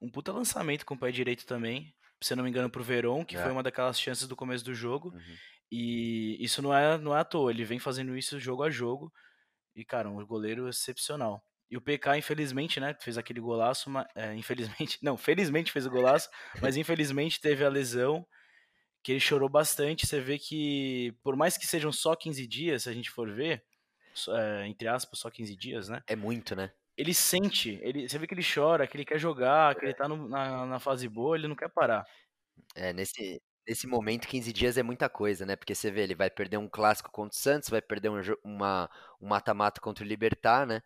[0.00, 3.36] um puta lançamento com o pé direito também, se não me engano, pro Verón, que
[3.36, 3.42] É.
[3.42, 5.10] foi uma daquelas chances do começo do jogo.
[5.14, 5.36] Uhum.
[5.72, 9.12] E isso não é, não é à toa, ele vem fazendo isso jogo a jogo.
[9.76, 11.42] E, cara, um goleiro excepcional.
[11.70, 15.90] E o PK, infelizmente, né, fez aquele golaço, mas, é, infelizmente, não, felizmente fez o
[15.90, 16.28] golaço,
[16.60, 18.26] mas infelizmente teve a lesão,
[19.02, 20.06] que ele chorou bastante.
[20.06, 23.64] Você vê que, por mais que sejam só 15 dias, se a gente for ver,
[24.30, 26.74] é, entre aspas, só 15 dias, né, É muito, né?
[26.96, 30.06] ele sente, ele, você vê que ele chora, que ele quer jogar, que ele tá
[30.08, 32.06] no- na, na fase boa, ele não quer parar.
[32.74, 35.56] É, nesse, nesse momento, 15 dias é muita coisa, né?
[35.56, 38.90] Porque você vê, ele vai perder um clássico contra o Santos, vai perder um uma,
[39.20, 40.82] um mata-mata contra o Libertar, né?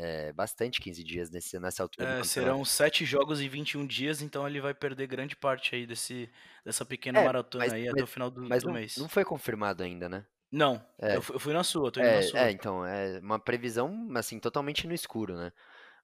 [0.00, 4.46] É bastante 15 dias nesse, nessa altura É, serão sete jogos em 21 dias, então
[4.46, 6.30] ele vai perder grande parte aí desse,
[6.64, 8.94] dessa pequena É, maratona mas- aí até o final do, Mas do não, mês.
[8.96, 10.26] não foi confirmado ainda, né?
[10.50, 11.16] Não, É.
[11.16, 12.48] eu, fu- eu fui na sua, eu tô indo na É, sua.
[12.48, 15.52] é, então, é uma previsão, assim, totalmente no escuro, né?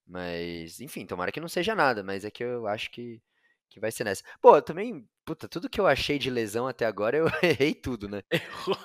[0.07, 3.22] Mas, enfim, tomara que não seja nada, mas é que eu acho que,
[3.70, 4.24] que vai ser nessa.
[4.42, 8.09] Pô, eu também, puta, tudo que eu achei de lesão até agora, eu errei tudo,
[8.09, 8.22] né?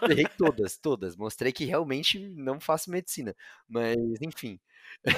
[0.07, 1.15] Errei todas, todas.
[1.17, 3.35] Mostrei que realmente não faço medicina.
[3.67, 4.59] Mas, enfim.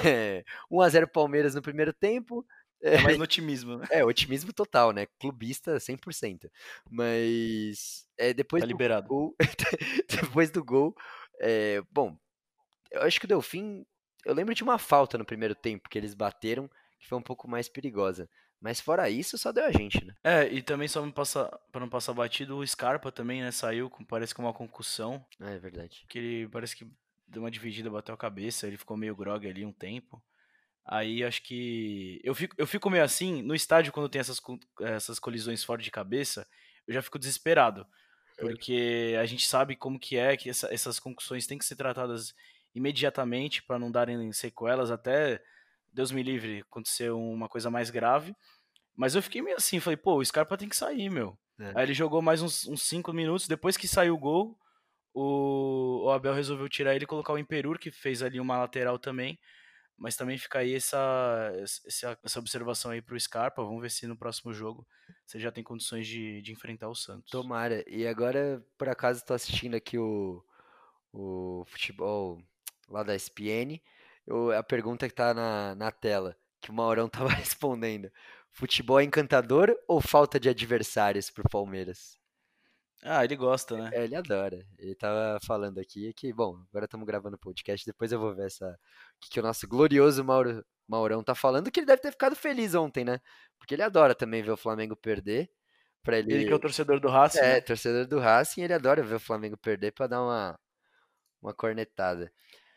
[0.04, 2.46] É, 1x0 Palmeiras no primeiro tempo.
[2.84, 3.86] É mais no otimismo, né?
[3.92, 5.06] É, otimismo total, né?
[5.20, 6.50] Clubista 100%.
[6.90, 9.06] Mas é, depois Tá do liberado.
[9.08, 9.36] gol,
[10.08, 10.94] depois do gol,
[11.40, 12.16] é, bom,
[12.90, 13.84] eu acho que o Delfim,
[14.24, 17.48] eu lembro de uma falta no primeiro tempo que eles bateram, que foi um pouco
[17.48, 18.28] mais perigosa.
[18.60, 20.14] Mas fora isso, só deu a gente, né?
[20.22, 24.04] É, e também só passa, pra não passar batido, o Scarpa também, né, saiu, com,
[24.04, 26.04] parece com uma concussão, É verdade.
[26.08, 26.86] que ele parece que
[27.32, 30.22] deu uma dividida, bateu a cabeça, ele ficou meio grog ali um tempo.
[30.84, 32.20] Aí acho que.
[32.22, 34.40] Eu fico, eu fico meio assim, no estádio, quando tem essas,
[34.80, 36.46] essas colisões fora de cabeça,
[36.86, 37.86] eu já fico desesperado.
[38.38, 42.34] Porque a gente sabe como que é, que essa- essas concussões têm que ser tratadas
[42.74, 45.40] imediatamente para não darem sequelas, até
[45.92, 48.34] Deus me livre acontecer uma coisa mais grave.
[48.96, 51.38] Mas eu fiquei meio assim, falei, pô, o Scarpa tem que sair, meu.
[51.60, 51.72] É.
[51.76, 54.58] Aí ele jogou mais uns 5 minutos, depois que saiu o gol,
[55.14, 58.98] o, o Abel resolveu tirar ele e colocar o Imperur, que fez ali uma lateral
[58.98, 59.38] também.
[59.96, 61.52] Mas também fica aí essa,
[61.86, 63.62] essa, essa observação aí pro Scarpa.
[63.62, 64.86] Vamos ver se no próximo jogo
[65.24, 67.30] você já tem condições de, de enfrentar o Santos.
[67.30, 67.84] Tomara.
[67.88, 70.42] E agora, por acaso, tô assistindo aqui o,
[71.12, 72.42] o futebol
[72.88, 73.82] lá da SPN.
[74.26, 78.10] Eu- a pergunta que tá na, na tela, que o Maurão tava respondendo.
[78.50, 82.18] Futebol é encantador ou falta de adversários pro Palmeiras?
[83.02, 83.90] Ah, ele gosta, né?
[83.92, 84.64] É, ele adora.
[84.78, 88.46] Ele tava falando aqui que, bom, agora estamos gravando o podcast, depois eu vou ver
[88.46, 92.12] essa, o que, que o nosso glorioso Mauro, Maurão tá falando, que ele deve ter
[92.12, 93.20] ficado feliz ontem, né?
[93.58, 95.50] Porque ele adora também ver o Flamengo perder.
[96.02, 97.60] Pra ele, Ele que é o torcedor do Racing, é, né?
[97.60, 100.58] torcedor do Racing, ele adora ver o Flamengo perder pra dar uma,
[101.40, 102.32] uma cornetada.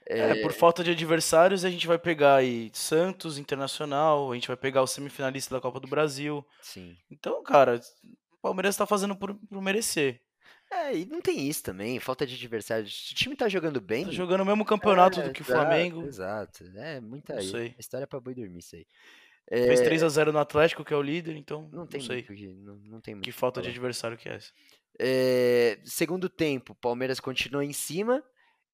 [0.07, 4.55] É, por falta de adversários, a gente vai pegar aí Santos, Internacional, a gente vai
[4.55, 6.45] pegar o semifinalista da Copa do Brasil.
[6.61, 6.95] Sim.
[7.09, 7.81] Então, cara,
[8.45, 10.21] Palmeiras tá fazendo por, por merecer.
[10.71, 12.86] É, e não tem isso também, falta de adversário.
[12.86, 14.05] O time tá jogando bem.
[14.05, 16.05] Tá jogando o mesmo campeonato é, do que o exato, Flamengo.
[16.05, 16.63] Exato.
[16.75, 17.73] É, muita Não aí.
[17.79, 18.86] História pra boi dormir isso aí.
[19.49, 21.99] Fez É, 3 a 0 no Atlético, que é o líder, então não não, tem
[22.01, 24.51] sei muito que, não, não tem muito que falta de adversário que é essa.
[24.99, 28.23] É, segundo tempo, Palmeiras continua em cima.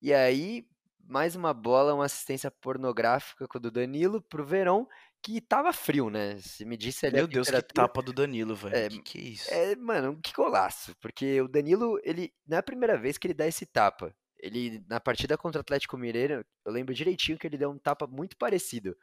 [0.01, 0.67] E aí,
[1.07, 4.85] mais uma bola, uma assistência pornográfica com o do Danilo pro Verón,
[5.21, 6.37] que tava frio, né?
[6.39, 8.75] Se me disse ali Meu Deus, que tapa do Danilo, velho.
[8.75, 9.53] É, que que é isso?
[9.53, 10.95] É, mano, que golaço.
[10.99, 14.13] Porque o Danilo, ele não é a primeira vez que ele dá esse tapa.
[14.39, 18.07] Ele, na partida contra o Atlético Mineiro, eu lembro direitinho que ele deu um tapa
[18.07, 18.95] muito parecido.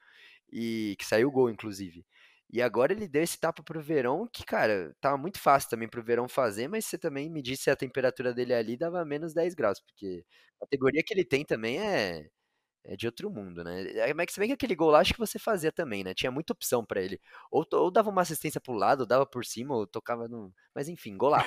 [0.52, 2.04] E que saiu o gol, inclusive.
[2.50, 6.02] E agora ele deu esse tapa pro Verão, que, cara, tava muito fácil também pro
[6.02, 9.81] Verão fazer, mas você também me disse a temperatura dele ali dava menos 10 graus,
[9.81, 10.24] porque
[10.57, 12.26] a categoria que ele tem também é,
[12.88, 13.83] é de outro mundo, né?
[13.98, 16.14] É, mas se bem que aquele gol lá acho que você fazia também, né?
[16.14, 17.20] Tinha muita opção para ele.
[17.51, 20.51] Ou, ou, dava uma assistência pro lado, ou dava por cima, ou tocava no.
[20.74, 21.46] Mas enfim, golaço.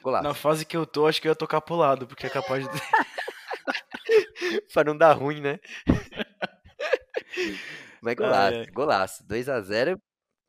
[0.00, 0.22] Golaço.
[0.22, 2.64] Na fase que eu tô, acho que eu ia tocar pro lado, porque é capaz
[2.64, 2.70] de.
[4.72, 5.58] pra não dar ruim, né?
[8.00, 8.66] Mas golaço, ah, é.
[8.66, 9.26] golaço.
[9.26, 10.00] 2x0,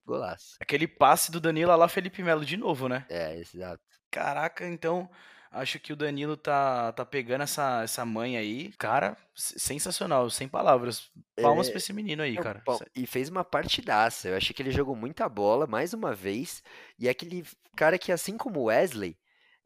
[0.06, 0.56] golaço.
[0.62, 3.08] Aquele passe do Danilo lá, Felipe Melo de novo, né?
[3.10, 3.82] É, exato.
[4.12, 5.10] Caraca, então
[5.52, 8.72] acho que o Danilo tá, tá pegando essa, essa mãe aí.
[8.78, 11.10] Cara, sensacional, sem palavras.
[11.42, 12.64] Palmas é, pra esse menino aí, cara.
[12.96, 14.30] E fez uma partidaça.
[14.30, 16.64] Eu achei que ele jogou muita bola, mais uma vez.
[17.00, 19.18] E é aquele cara que, assim como o Wesley,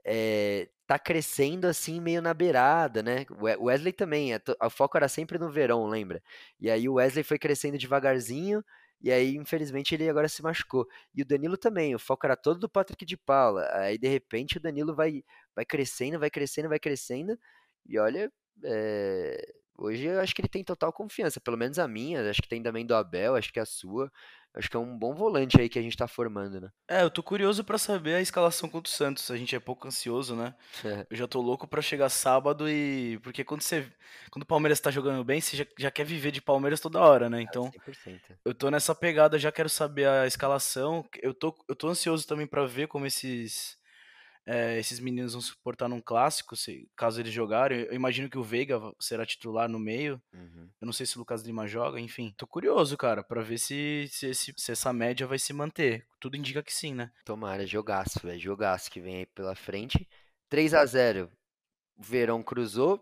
[0.05, 3.25] é, tá crescendo assim meio na beirada, né?
[3.59, 6.21] O Wesley também, o foco era sempre no verão, lembra?
[6.59, 8.63] E aí o Wesley foi crescendo devagarzinho,
[9.01, 10.85] e aí infelizmente ele agora se machucou.
[11.15, 13.67] E o Danilo também, o foco era todo do Patrick de Paula.
[13.73, 15.23] Aí de repente o Danilo vai,
[15.55, 17.37] vai crescendo, vai crescendo, vai crescendo,
[17.85, 18.31] e olha,
[18.63, 19.53] é...
[19.77, 22.61] hoje eu acho que ele tem total confiança, pelo menos a minha, acho que tem
[22.61, 24.11] também do Abel, acho que a sua.
[24.53, 26.69] Acho que é um bom volante aí que a gente tá formando, né?
[26.85, 29.31] É, eu tô curioso para saber a escalação contra o Santos.
[29.31, 30.53] A gente é pouco ansioso, né?
[30.83, 31.07] É.
[31.09, 33.17] Eu já tô louco para chegar sábado e.
[33.23, 33.89] Porque quando você.
[34.29, 37.29] Quando o Palmeiras tá jogando bem, você já, já quer viver de Palmeiras toda hora,
[37.29, 37.41] né?
[37.41, 37.71] Então.
[37.71, 38.19] 100%.
[38.43, 41.07] Eu tô nessa pegada, já quero saber a escalação.
[41.21, 43.77] Eu tô, eu tô ansioso também para ver como esses
[44.45, 47.81] é, esses meninos vão suportar num clássico, se, caso eles jogarem.
[47.81, 50.21] Eu imagino que o Veiga será titular no meio.
[50.33, 50.69] Uhum.
[50.81, 52.33] Eu não sei se o Lucas Lima joga, enfim.
[52.37, 56.07] Tô curioso, cara, para ver se, se, se, essa média vai se manter.
[56.19, 57.11] Tudo indica que sim, né?
[57.23, 58.39] Tomara, jogaço, velho.
[58.39, 60.07] Jogaço que vem aí pela frente.
[60.49, 61.31] 3 a 0
[61.97, 62.99] Verão cruzou.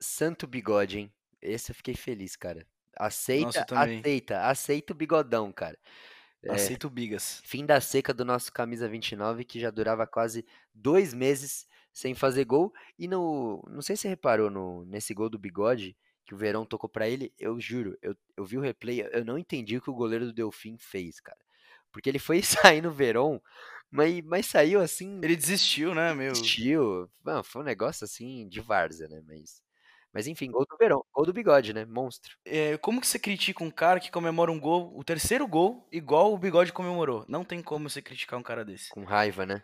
[0.00, 1.12] Santo bigode, hein?
[1.40, 2.66] Esse eu fiquei feliz, cara.
[2.96, 5.78] Aceita, Nossa, aceita, aceita o bigodão, cara.
[6.42, 7.40] É, Aceito bigas.
[7.44, 12.44] Fim da seca do nosso camisa 29, que já durava quase dois meses sem fazer
[12.44, 12.72] gol.
[12.98, 13.62] E no.
[13.68, 17.08] Não sei se você reparou no, nesse gol do bigode, que o Verão tocou para
[17.08, 17.32] ele.
[17.38, 20.32] Eu juro, eu, eu vi o replay, eu não entendi o que o goleiro do
[20.32, 21.38] Delfim fez, cara.
[21.92, 23.42] Porque ele foi sair no Verão,
[23.90, 25.20] mas, mas saiu assim.
[25.22, 26.32] Ele desistiu, né, meu?
[26.32, 27.10] Desistiu.
[27.24, 29.22] Não, foi um negócio assim de várzea, né?
[29.26, 29.62] Mas.
[30.12, 31.84] Mas enfim, gol do Verão, gol do bigode, né?
[31.84, 32.36] Monstro.
[32.44, 36.32] É, como que você critica um cara que comemora um gol, o terceiro gol, igual
[36.32, 37.24] o bigode comemorou?
[37.28, 38.90] Não tem como você criticar um cara desse.
[38.90, 39.62] Com raiva, né?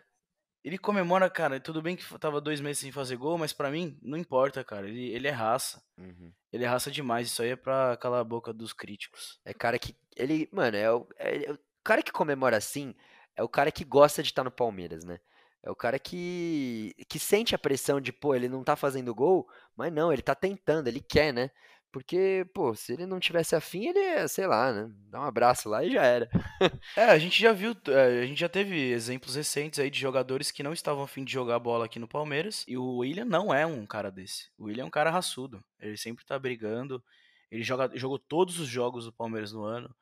[0.63, 3.97] Ele comemora, cara, tudo bem que tava dois meses sem fazer gol, mas para mim,
[4.01, 4.87] não importa, cara.
[4.87, 5.81] Ele, ele é raça.
[5.97, 6.31] Uhum.
[6.51, 7.27] Ele é raça demais.
[7.27, 9.39] Isso aí é pra calar a boca dos críticos.
[9.45, 9.95] É cara que.
[10.15, 12.93] Ele, mano, é o, é, é o cara que comemora assim
[13.37, 15.19] é o cara que gosta de estar no Palmeiras, né?
[15.67, 19.45] É o cara que, que sente a pressão de, pô, ele não tá fazendo gol,
[19.75, 21.51] mas não, ele tá tentando, ele quer, né?
[21.91, 24.89] Porque, pô, se ele não tivesse afim, ele, sei lá, né?
[25.09, 26.29] Dá um abraço lá e já era.
[26.95, 30.51] é, a gente já viu, é, a gente já teve exemplos recentes aí de jogadores
[30.51, 32.63] que não estavam afim de jogar bola aqui no Palmeiras.
[32.65, 34.49] E o William não é um cara desse.
[34.57, 35.61] O William é um cara raçudo.
[35.81, 37.03] Ele sempre tá brigando.
[37.51, 39.93] Ele joga, jogou todos os jogos do Palmeiras no ano.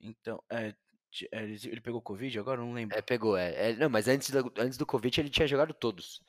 [0.00, 0.74] Então, é, é,
[1.32, 2.60] ele pegou Covid agora?
[2.60, 2.96] Não lembro.
[2.96, 3.70] É, pegou, é.
[3.70, 6.22] é não, mas antes do, antes do Covid ele tinha jogado todos.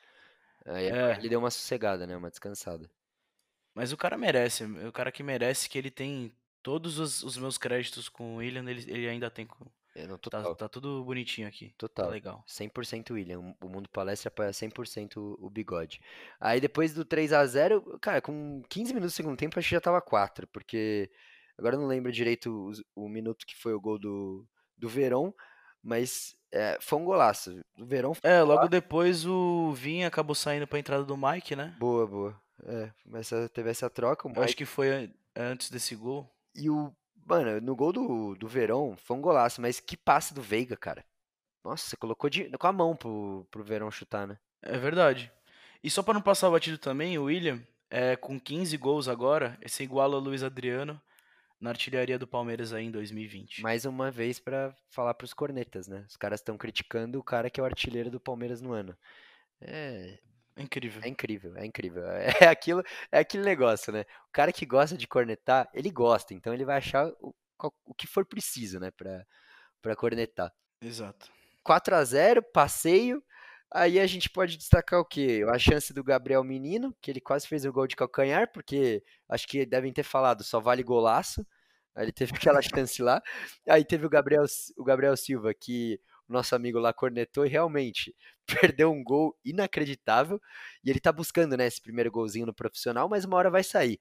[0.64, 1.16] Aí é.
[1.16, 2.16] ele deu uma sossegada, né?
[2.16, 2.90] Uma descansada.
[3.74, 4.64] Mas o cara merece.
[4.64, 8.68] O cara que merece que ele tem todos os, os meus créditos com o William,
[8.68, 9.66] ele, ele ainda tem com.
[9.94, 11.68] É, não, tá, tá, tudo bonitinho aqui.
[11.70, 12.06] Tá total.
[12.06, 12.44] Tá legal.
[12.48, 13.54] 100% William.
[13.60, 16.00] O Mundo Palestra apoia 100% o, o bigode.
[16.40, 19.74] Aí depois do 3 a 0 cara, com 15 minutos do segundo tempo, acho que
[19.74, 20.46] já tava 4.
[20.46, 21.10] Porque
[21.58, 24.46] agora eu não lembro direito o, o minuto que foi o gol do,
[24.82, 25.32] do Verão,
[25.82, 27.60] mas é, foi um golaço.
[27.78, 31.74] O Verão É, logo depois o Vinha acabou saindo pra entrada do Mike, né?
[31.78, 32.42] Boa, boa.
[32.64, 34.28] É, mas teve essa troca.
[34.28, 34.40] Mike...
[34.40, 36.28] acho que foi antes desse gol.
[36.54, 36.92] E o.
[37.24, 41.04] Mano, no gol do, do Verão foi um golaço, mas que passe do Veiga, cara.
[41.64, 44.36] Nossa, você colocou de, com a mão pro, pro Verão chutar, né?
[44.60, 45.30] É verdade.
[45.84, 49.56] E só para não passar o batido também, o William, é, com 15 gols agora,
[49.62, 51.00] esse iguala o Luiz Adriano
[51.62, 53.62] na artilharia do Palmeiras aí em 2020.
[53.62, 56.04] Mais uma vez para falar para os cornetas, né?
[56.08, 58.98] Os caras estão criticando o cara que é o artilheiro do Palmeiras no ano.
[59.60, 60.18] É,
[60.56, 61.00] é incrível.
[61.04, 62.04] É incrível, é incrível.
[62.10, 64.04] É aquilo, é aquele negócio, né?
[64.28, 67.32] O cara que gosta de cornetar, ele gosta, então ele vai achar o,
[67.84, 69.24] o que for preciso, né, para
[69.80, 70.52] para cornetar.
[70.80, 71.30] Exato.
[71.64, 73.22] 4 a 0, passeio.
[73.74, 75.44] Aí a gente pode destacar o quê?
[75.48, 79.48] A chance do Gabriel Menino, que ele quase fez o gol de calcanhar, porque acho
[79.48, 81.46] que devem ter falado, só vale golaço.
[81.94, 83.22] Aí ele teve aquela chance lá.
[83.68, 84.44] Aí teve o Gabriel,
[84.76, 88.14] o Gabriel Silva, que o nosso amigo lá cornetou e realmente
[88.76, 90.40] perdeu um gol inacreditável.
[90.84, 93.98] E ele tá buscando, né, esse primeiro golzinho no profissional, mas uma hora vai sair.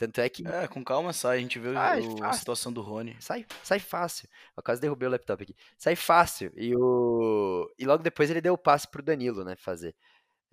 [0.00, 2.80] Tanto é que É, com calma sai, a gente vê Sai o- a situação do
[2.80, 3.14] Rony.
[3.20, 4.26] sai, sai fácil.
[4.56, 5.54] Eu quase derrubei o laptop aqui.
[5.76, 6.50] Sai fácil.
[6.56, 7.70] E, o...
[7.78, 9.94] e logo depois ele deu o passe pro Danilo, né, fazer.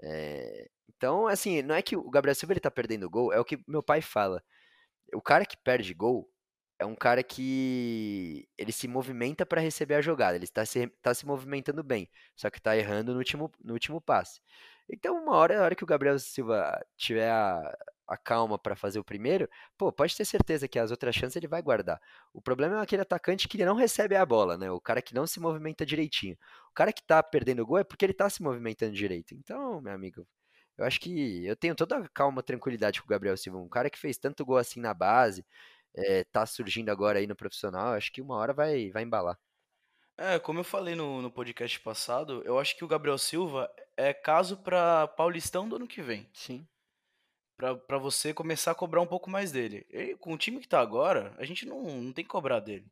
[0.04, 3.46] É, Então, assim, não é que o Gabriel Silva ele tá perdendo gol, é o
[3.46, 4.44] que meu pai fala.
[5.14, 6.30] O cara que perde gol
[6.78, 11.14] é um cara que ele se movimenta para receber a jogada, ele está se, tá
[11.14, 14.42] se movimentando bem, só que tá errando no último, no último passe.
[14.90, 17.62] Então, uma hora, a hora que o Gabriel Silva tiver a,
[18.08, 21.48] a calma para fazer o primeiro, pô, pode ter certeza que as outras chances ele
[21.48, 22.00] vai guardar.
[22.34, 24.72] O problema é aquele atacante que ele não recebe a bola, né?
[24.72, 26.38] O cara que não se movimenta direitinho.
[26.72, 29.34] O cara que tá perdendo gol é porque ele tá se movimentando direito.
[29.36, 30.28] Então, meu amigo,
[30.78, 33.58] eu acho que eu tenho toda a calma, tranquilidade com o Gabriel Silva.
[33.60, 35.46] Um cara que fez tanto gol assim na base,
[35.96, 39.38] é, tá surgindo agora aí no profissional, acho que uma hora vai, vai embalar.
[40.18, 44.14] É, como eu falei no, no podcast passado, eu acho que o Gabriel Silva é
[44.14, 46.28] caso pra Paulistão do ano que vem.
[46.34, 46.68] Sim.
[47.58, 49.86] Pra você começar a cobrar um pouco mais dele.
[49.90, 52.86] Ele, com o time que tá agora, a gente não, não tem que cobrar dele.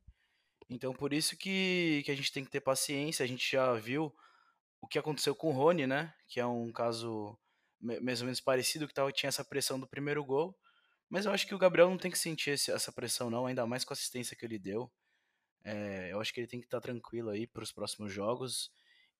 [0.69, 3.23] Então por isso que, que a gente tem que ter paciência.
[3.23, 4.13] A gente já viu
[4.81, 6.13] o que aconteceu com o Rony, né?
[6.27, 7.37] Que é um caso
[7.79, 10.57] mais ou menos parecido, que tava, tinha essa pressão do primeiro gol.
[11.09, 13.65] Mas eu acho que o Gabriel não tem que sentir esse- essa pressão, não, ainda
[13.67, 14.91] mais com a assistência que ele deu.
[15.63, 18.71] É, eu acho que ele tem que estar tranquilo aí para os próximos jogos.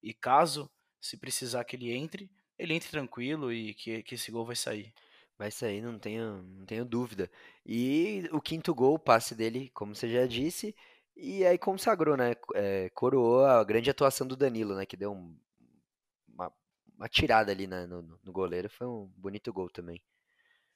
[0.02, 0.70] E caso,
[1.02, 4.94] se precisar que ele entre, ele entre tranquilo e que, que esse gol vai sair.
[5.38, 7.30] Vai sair, não tenho, não tenho dúvida.
[7.66, 10.74] E o quinto gol, o passe dele, como você já disse,
[11.16, 12.36] e aí consagrou, né?
[12.54, 14.86] É, coroou a grande atuação do Danilo, né?
[14.86, 15.38] Que deu um-
[16.28, 16.52] uma,
[16.98, 18.70] uma tirada ali na- no, no goleiro.
[18.70, 20.02] Foi um bonito gol também.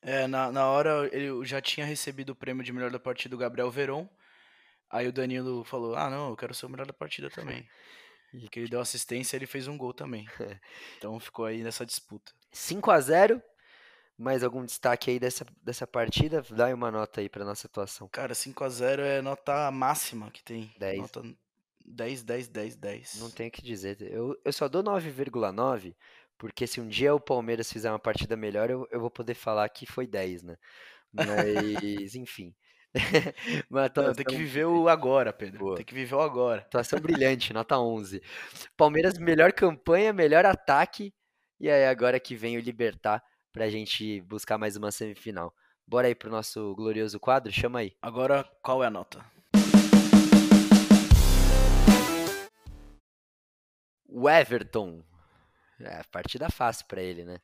[0.01, 3.39] É, na, na hora ele já tinha recebido o prêmio de melhor da partida do
[3.39, 4.07] Gabriel Veron.
[4.89, 7.67] Aí o Danilo falou: Ah, não, eu quero ser o melhor da partida também.
[8.33, 10.27] E- Porque ele deu assistência e ele fez um gol também.
[10.97, 12.31] Então ficou aí nessa disputa.
[12.51, 13.41] 5 a 0
[14.19, 16.43] Mais algum destaque aí dessa, dessa partida?
[16.51, 18.09] Dá aí uma nota aí pra nossa atuação.
[18.09, 20.69] Cara, 5 a 0 é nota máxima que tem.
[20.77, 20.97] 10.
[20.99, 21.23] Nota
[21.85, 23.19] 10, 10, 10, 10.
[23.21, 23.97] Não tenho o que dizer.
[24.01, 25.95] Eu, eu só dou 9,9,
[26.37, 29.69] porque se um dia o Palmeiras fizer uma partida melhor, eu, eu vou poder falar
[29.69, 30.57] que foi 10, né?
[31.13, 32.53] Mas, enfim.
[33.69, 35.59] Uma Não, tem que viver o agora, Pedro.
[35.59, 35.75] Boa.
[35.77, 36.61] Tem que viver o agora.
[36.61, 38.21] atuação brilhante, nota 11.
[38.75, 41.13] Palmeiras, melhor campanha, melhor ataque.
[41.57, 45.53] E aí, agora que vem o Libertar pra gente buscar mais uma semifinal.
[45.87, 47.51] Bora aí pro nosso glorioso quadro?
[47.51, 47.95] Chama aí.
[48.01, 49.25] Agora, qual é a nota?
[54.07, 55.03] O Everton.
[55.79, 57.39] É, partida fácil pra ele, né?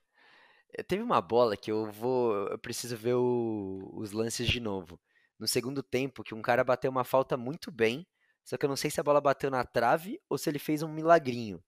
[0.78, 2.34] Eh, Teve uma bola que eu vou.
[2.50, 5.00] Eu preciso ver o- os lances de novo.
[5.40, 8.06] No segundo tempo, que um cara bateu uma falta muito bem.
[8.44, 10.84] Só que eu não sei se a bola bateu na trave ou se ele fez
[10.84, 11.64] um milagrinho.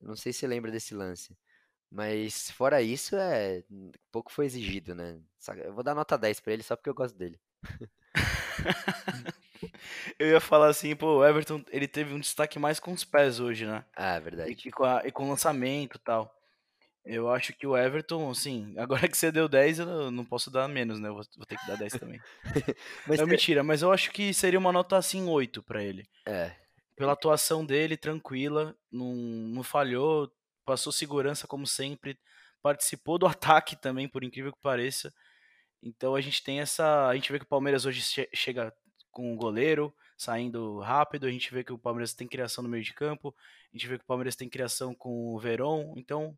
[0.00, 1.36] Eu não sei se você lembra desse lance.
[1.90, 3.62] Mas fora isso, é.
[4.10, 5.18] Pouco foi exigido, né?
[5.64, 7.38] Eu vou dar nota 10 pra ele só porque eu gosto dele.
[10.18, 13.40] Eu ia falar assim, pô, o Everton, ele teve um destaque mais com os pés
[13.40, 13.84] hoje, né?
[13.94, 14.50] Ah, é verdade.
[14.64, 16.32] e com, a- e com o lançamento e tal.
[17.04, 20.68] Eu acho que o Everton, assim, agora que você deu 10, eu não, posso dar
[20.68, 21.08] menos, né?
[21.08, 22.20] Eu vou, vou ter que dar 10 também.
[23.06, 26.08] Mas Não, te- mentira, mas eu acho que seria uma nota assim 8 pra ele.
[26.26, 26.52] é,
[26.96, 30.30] Pela atuação dele, tranquila, não, não falhou,
[30.66, 32.18] passou segurança como sempre,
[32.60, 35.14] participou do ataque também, por incrível que pareça.
[35.82, 37.06] Então a gente tem essa.
[37.08, 38.74] A gente vê que o Palmeiras hoje che- chega
[39.10, 42.82] com o goleiro saindo rápido, a gente vê que o Palmeiras tem criação no meio
[42.82, 43.34] de campo,
[43.72, 46.36] a gente vê que o Palmeiras tem criação com o Verón, então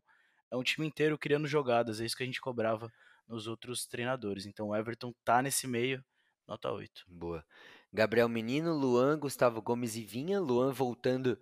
[0.51, 2.91] é um time inteiro criando jogadas, é isso que a gente cobrava
[3.27, 4.45] nos outros treinadores.
[4.45, 6.03] Então o Everton tá nesse meio,
[6.47, 7.05] nota 8.
[7.07, 7.45] Boa.
[7.91, 10.39] Gabriel Menino, Luan, Gustavo Gomes e Vinha.
[10.39, 11.39] Luan voltando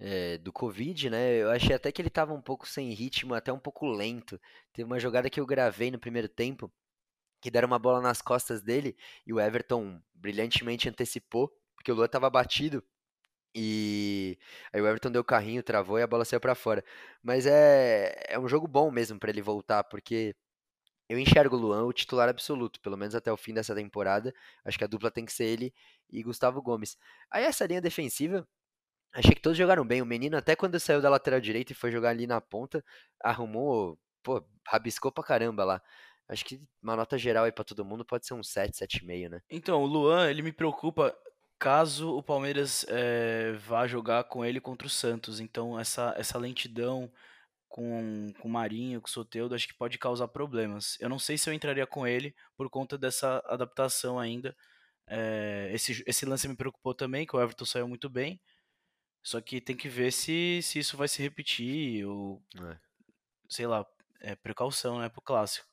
[0.00, 1.36] eh, do Covid, né?
[1.42, 4.40] Eu achei até que ele tava um pouco sem ritmo, até um pouco lento.
[4.72, 6.72] Teve uma jogada que eu gravei no primeiro tempo,
[7.40, 12.08] que deram uma bola nas costas dele e o Everton brilhantemente antecipou, porque o Luan
[12.08, 12.84] tava batido.
[13.56, 14.38] E
[14.72, 16.84] aí o Everton deu o carrinho, travou e a bola saiu pra fora.
[17.22, 20.34] Mas é, é um jogo bom mesmo pra ele voltar, porque
[21.08, 24.34] eu enxergo o Luan o titular absoluto, pelo menos até o fim dessa temporada.
[24.64, 25.74] Acho que a dupla tem que ser ele
[26.10, 26.96] e Gustavo Gomes.
[27.30, 28.46] Aí essa linha defensiva,
[29.14, 30.02] achei que todos jogaram bem.
[30.02, 32.84] O menino, até quando saiu da lateral direita e foi jogar ali na ponta,
[33.22, 35.82] arrumou, pô, rabiscou pra caramba lá.
[36.28, 39.40] Acho que uma nota geral aí pra todo mundo pode ser um 7, 7,5, né?
[39.50, 41.14] Então, o Luan, ele me preocupa
[41.58, 45.38] caso o Palmeiras eh, vá jogar com ele contra o Santos.
[45.38, 47.12] Então, essa, essa lentidão
[47.68, 50.96] com, com o Marinho, com o Soteldo, acho que pode causar problemas.
[51.00, 54.56] Eu não sei se eu entraria com ele por conta dessa adaptação ainda.
[55.08, 58.40] Eh, esse, esse lance me preocupou também, que o Everton saiu muito bem.
[59.24, 62.78] Só que tem que ver se, se isso vai se repetir, ou É.
[63.48, 63.86] sei lá,
[64.20, 65.66] é, precaução, né, pro clássico.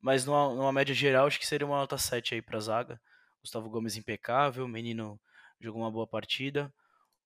[0.00, 3.00] Mas numa, numa média geral, acho que seria uma nota 7 aí pra zaga.
[3.40, 5.20] Gustavo Gomes impecável, o menino
[5.60, 6.72] jogou uma boa partida.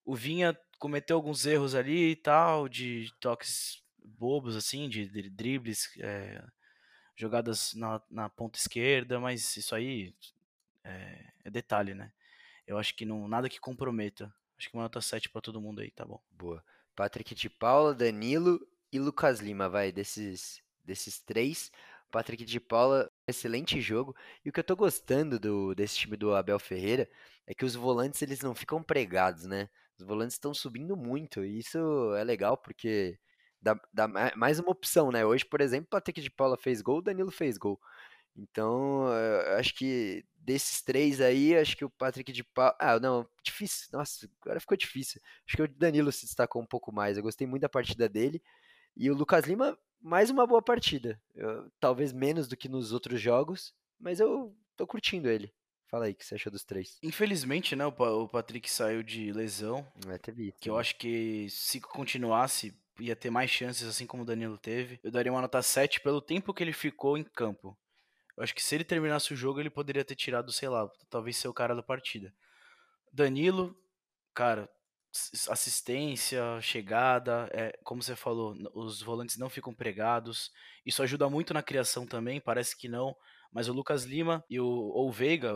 [0.04, 5.88] O Vinha cometeu alguns erros ali e tal, de toques bobos, assim, de, de dribles,
[5.98, 6.44] é,
[7.16, 10.14] jogadas na, na, ponta esquerda, mas isso aí
[10.84, 12.12] é, é, detalhe, né?
[12.66, 14.32] Eu acho que não nada que comprometa.
[14.58, 16.20] Acho que uma nota 7 para todo mundo aí, tá bom.
[16.30, 16.64] Boa.
[16.94, 18.60] Patrick de Paula, Danilo
[18.92, 21.70] e Lucas Lima, vai, desses, desses três.
[22.10, 24.14] Patrick de Paula, excelente jogo.
[24.44, 27.08] E o que eu tô gostando do, desse time do Abel Ferreira
[27.46, 29.68] é que os volantes eles não ficam pregados, né?
[29.98, 31.44] Os volantes estão subindo muito.
[31.44, 33.18] E isso é legal porque
[33.60, 35.24] dá, dá mais uma opção, né?
[35.26, 37.80] Hoje, por exemplo, Patrick de Paula fez gol, Danilo fez gol.
[38.36, 42.76] Então, eu acho que desses três aí, acho que o Patrick de Paula.
[42.78, 43.88] Ah, não, difícil.
[43.92, 45.20] Nossa, agora ficou difícil.
[45.46, 47.16] Acho que o Danilo se destacou um pouco mais.
[47.16, 48.42] Eu gostei muito da partida dele.
[48.96, 51.20] E o Lucas Lima, mais uma boa partida.
[51.34, 55.52] Eu, talvez menos do que nos outros jogos, mas eu tô curtindo ele.
[55.88, 56.98] Fala aí o que você achou dos três.
[57.02, 59.86] Infelizmente, né, o Patrick saiu de lesão.
[60.08, 64.22] É, teve isso, que eu acho que se continuasse, ia ter mais chances, assim como
[64.22, 64.98] o Danilo teve.
[65.02, 67.76] Eu daria uma nota 7 pelo tempo que ele ficou em campo.
[68.36, 71.36] Eu acho que se ele terminasse o jogo, ele poderia ter tirado, sei lá, talvez
[71.36, 72.32] ser o cara da partida.
[73.12, 73.76] Danilo,
[74.34, 74.68] cara,
[75.48, 80.50] assistência, chegada, é, como você falou, os volantes não ficam pregados.
[80.84, 83.14] Isso ajuda muito na criação também, parece que não,
[83.52, 85.54] mas o Lucas Lima e o, ou o Veiga,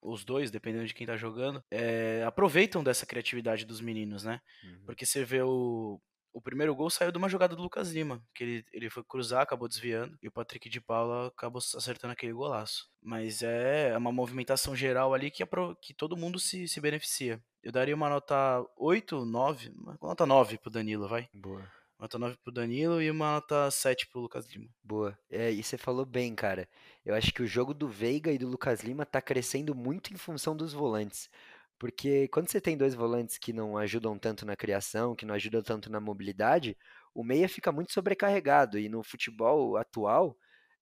[0.00, 4.40] os dois, dependendo de quem tá jogando, é, aproveitam dessa criatividade dos meninos, né?
[4.64, 4.82] Uhum.
[4.86, 6.00] Porque você vê o,
[6.34, 9.42] o primeiro gol saiu de uma jogada do Lucas Lima, que ele, ele foi cruzar,
[9.42, 12.90] acabou desviando, e o Patrick de Paula acabou acertando aquele golaço.
[13.00, 15.46] Mas é uma movimentação geral ali que, é
[15.80, 17.40] que todo mundo se, se beneficia.
[17.62, 21.28] Eu daria uma nota 8, 9, uma nota 9 pro Danilo, vai.
[21.32, 21.64] Boa.
[21.98, 24.68] Nota 9 pro Danilo e uma nota 7 pro Lucas Lima.
[24.82, 25.16] Boa.
[25.30, 26.68] É, e você falou bem, cara.
[27.04, 30.16] Eu acho que o jogo do Veiga e do Lucas Lima tá crescendo muito em
[30.16, 31.30] função dos volantes.
[31.78, 35.62] Porque quando você tem dois volantes que não ajudam tanto na criação, que não ajudam
[35.62, 36.76] tanto na mobilidade,
[37.14, 38.78] o meia fica muito sobrecarregado.
[38.78, 40.36] E no futebol atual,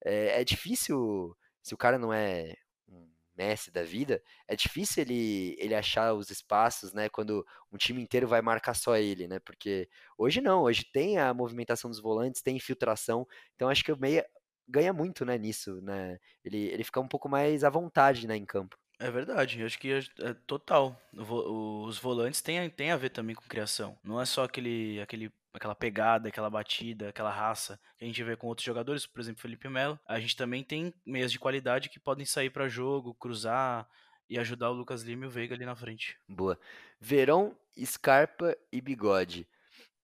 [0.04, 2.54] é, é difícil, se o cara não é
[2.88, 7.08] um Messi da vida, é difícil ele, ele achar os espaços, né?
[7.08, 9.38] Quando um time inteiro vai marcar só ele, né?
[9.40, 9.88] Porque
[10.18, 13.26] hoje não, hoje tem a movimentação dos volantes, tem infiltração.
[13.54, 14.26] Então acho que o meia
[14.68, 16.18] ganha muito, né, nisso, né?
[16.44, 18.76] Ele, ele fica um pouco mais à vontade, né, em campo.
[19.02, 20.96] É verdade, eu acho que é, é total.
[21.12, 23.98] Os volantes têm, têm a ver também com criação.
[24.04, 28.36] Não é só aquele, aquele, aquela pegada, aquela batida, aquela raça que a gente vê
[28.36, 29.98] com outros jogadores, por exemplo, Felipe Melo.
[30.06, 33.88] A gente também tem meias de qualidade que podem sair para jogo, cruzar
[34.30, 36.16] e ajudar o Lucas Lima e o Veiga ali na frente.
[36.28, 36.56] Boa.
[37.00, 39.48] Verão, Scarpa e Bigode.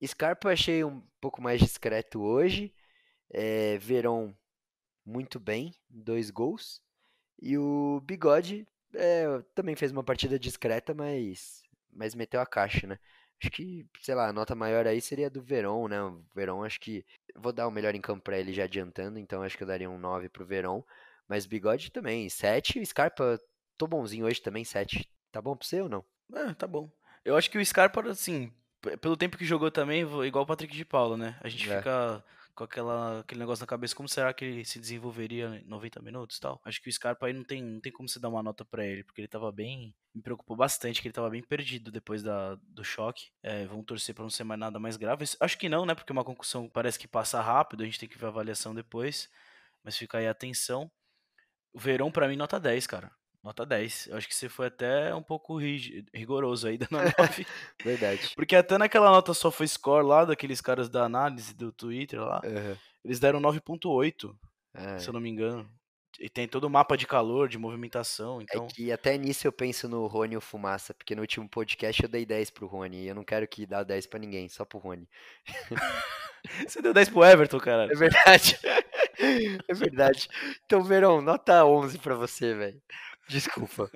[0.05, 2.75] Scarpa achei um pouco mais discreto hoje.
[3.31, 4.37] É, Verão
[5.07, 6.83] muito bem, dois gols.
[7.41, 11.63] E o Bigode é, também fez uma partida discreta, mas,
[11.93, 12.99] mas meteu a caixa, né?
[13.41, 16.03] Acho que, sei lá, a nota maior aí seria do Verón, né?
[16.03, 17.05] O Verón, acho que.
[17.37, 19.89] Vou dar o melhor em campo pra ele já adiantando, então acho que eu daria
[19.89, 20.83] um 9 pro Verón.
[21.29, 22.85] Mas Bigode também, 7.
[22.85, 23.39] Scarpa,
[23.77, 25.09] tô bonzinho hoje também, 7.
[25.31, 26.05] Tá bom pra você ou não?
[26.35, 26.91] É, tá bom.
[27.25, 28.53] Eu acho que o Scarpa, assim,
[29.01, 31.39] pelo tempo que jogou também, igual o Patrick de Paula, né?
[31.41, 31.79] A gente é.
[31.79, 32.25] fica
[32.59, 36.41] com aquela, aquele negócio na cabeça, como será que ele se desenvolveria em 90 minutos
[36.41, 36.61] tal.
[36.65, 38.85] Acho que o Scarpa aí não tem, não tem como você dar uma nota para
[38.85, 39.95] ele, porque ele tava bem.
[40.13, 43.31] Me preocupou bastante, que ele tava bem perdido depois da, do choque.
[43.45, 45.25] É, vamos torcer pra não ser mais nada mais grave.
[45.41, 45.95] Acho que não, né?
[45.95, 49.31] Porque uma concussão parece que passa rápido, a gente tem que ver a avaliação depois.
[49.85, 50.91] Mas fica aí a atenção.
[51.73, 53.13] O Verão, para mim, nota 10, cara.
[53.43, 54.09] Nota 10.
[54.09, 55.59] Eu acho que você foi até um pouco
[56.13, 57.47] rigoroso aí, dando 9.
[57.83, 58.33] Verdade.
[58.35, 62.41] Porque até naquela nota só foi score lá, daqueles caras da análise do Twitter lá,
[62.45, 62.77] uhum.
[63.05, 64.35] eles deram 9.8,
[64.75, 64.99] é.
[64.99, 65.69] se eu não me engano.
[66.19, 68.67] E tem todo o mapa de calor, de movimentação, é então...
[68.67, 72.09] É que até nisso eu penso no Rony ou Fumaça, porque no último podcast eu
[72.09, 74.81] dei 10 pro Rony, e eu não quero que dá 10 pra ninguém, só pro
[74.81, 75.09] Rony.
[76.67, 77.85] Você deu 10 pro Everton, cara.
[77.91, 78.59] É verdade.
[79.69, 80.29] É verdade.
[80.65, 82.81] Então, Verão, nota 11 pra você, velho.
[83.29, 83.91] Desculpa.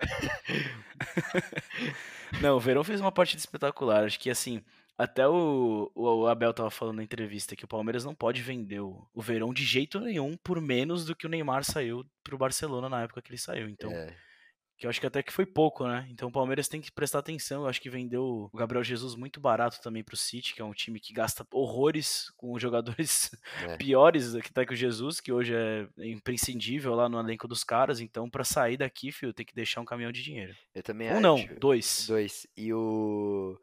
[2.41, 4.05] Não, o Verão fez uma partida espetacular.
[4.05, 4.63] Acho que assim,
[4.97, 9.07] até o, o Abel tava falando na entrevista que o Palmeiras não pode vender o,
[9.13, 13.03] o Verão de jeito nenhum por menos do que o Neymar saiu pro Barcelona na
[13.03, 13.69] época que ele saiu.
[13.69, 14.15] Então, é
[14.83, 16.09] que eu acho que até que foi pouco, né?
[16.11, 17.63] Então o Palmeiras tem que prestar atenção.
[17.63, 20.73] Eu acho que vendeu o Gabriel Jesus muito barato também pro City, que é um
[20.73, 23.31] time que gasta horrores com jogadores
[23.63, 23.77] é.
[23.79, 28.01] piores que tá que o Jesus, que hoje é imprescindível lá no elenco dos caras.
[28.01, 30.53] Então, para sair daqui, filho, tem que deixar um caminhão de dinheiro.
[30.75, 31.21] Eu também um acho.
[31.21, 32.07] não, dois.
[32.09, 32.45] Dois.
[32.57, 33.57] E o.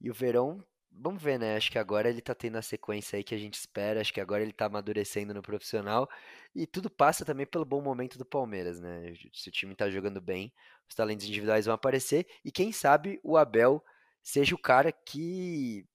[0.00, 1.56] E o Verão vamos ver, né?
[1.56, 4.00] Acho que agora ele tá tendo a sequência aí que a gente espera.
[4.00, 6.08] Acho que agora ele tá amadurecendo no profissional.
[6.54, 9.14] E tudo passa também pelo bom momento do Palmeiras, né?
[9.32, 10.52] Se o time tá jogando bem,
[10.88, 12.26] os talentos individuais vão aparecer.
[12.44, 13.82] E quem sabe o Abel
[14.22, 15.86] seja o cara que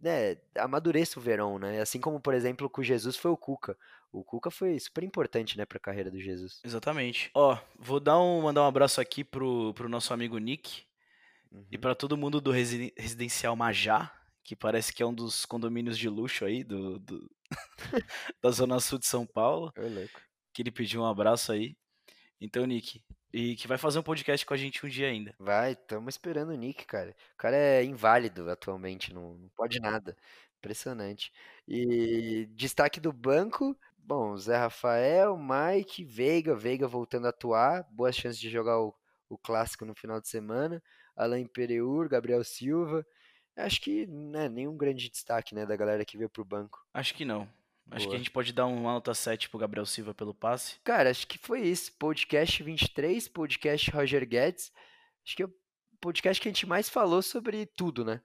[0.00, 1.80] né, amadureça o Verão, né?
[1.80, 3.76] Assim como, por exemplo, com o Jesus foi o Cuca.
[4.10, 6.60] O Cuca foi super importante, né, pra carreira do Jesus.
[6.64, 7.30] Exatamente.
[7.34, 10.88] Ó, vou dar um, mandar um abraço aqui pro, pro nosso amigo Nick
[11.52, 11.66] Uhum.
[11.70, 14.12] e para todo mundo do resi- Residencial Majá,
[14.44, 17.30] que parece que é um dos condomínios de luxo aí do, do-
[18.42, 20.20] da Zona Sul de São Paulo, louco.
[20.52, 21.76] que ele pediu um abraço aí.
[22.40, 25.34] Então, Nick, e que vai fazer um podcast com a gente um dia ainda.
[25.38, 27.14] Vai, estamos esperando o Nick, cara.
[27.34, 30.16] O cara é inválido atualmente, não, não pode nada.
[30.58, 31.30] Impressionante.
[31.68, 38.40] E destaque do banco, bom, Zé Rafael, Mike, Veiga, Veiga voltando a atuar, boas chances
[38.40, 38.94] de jogar o,
[39.28, 40.82] o clássico no final de semana.
[41.16, 43.06] Alain Pereur, Gabriel Silva.
[43.56, 46.84] Acho que né, nenhum grande destaque, né, da galera que veio pro banco.
[46.94, 47.48] Acho que não.
[47.90, 50.78] Acho que a gente pode dar uma nota 7 pro Gabriel Silva pelo passe.
[50.84, 51.92] Cara, acho que foi isso.
[51.98, 54.72] Podcast 23, podcast Roger Guedes.
[55.26, 55.52] Acho que é o
[56.00, 58.20] podcast que a gente mais falou sobre tudo, né?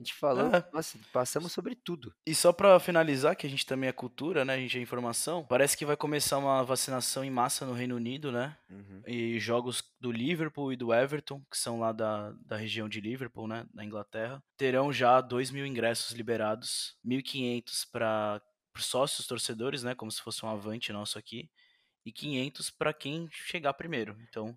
[0.00, 0.66] A gente falou, É.
[0.72, 2.14] nossa, passamos sobre tudo.
[2.26, 4.54] E só pra finalizar, que a gente também é cultura, né?
[4.54, 5.44] A gente é informação.
[5.44, 8.56] Parece que vai começar uma vacinação em massa no Reino Unido, né?
[8.70, 9.02] Uhum.
[9.06, 13.46] E jogos do Liverpool e do Everton, que são lá da, da região de Liverpool,
[13.46, 13.66] né?
[13.74, 18.40] Da Inglaterra, terão já 2 mil ingressos liberados, 1.500 para
[18.78, 19.94] sócios torcedores, né?
[19.94, 21.50] Como se fosse um avante nosso aqui,
[22.06, 24.16] e 500 para quem chegar primeiro.
[24.28, 24.56] Então,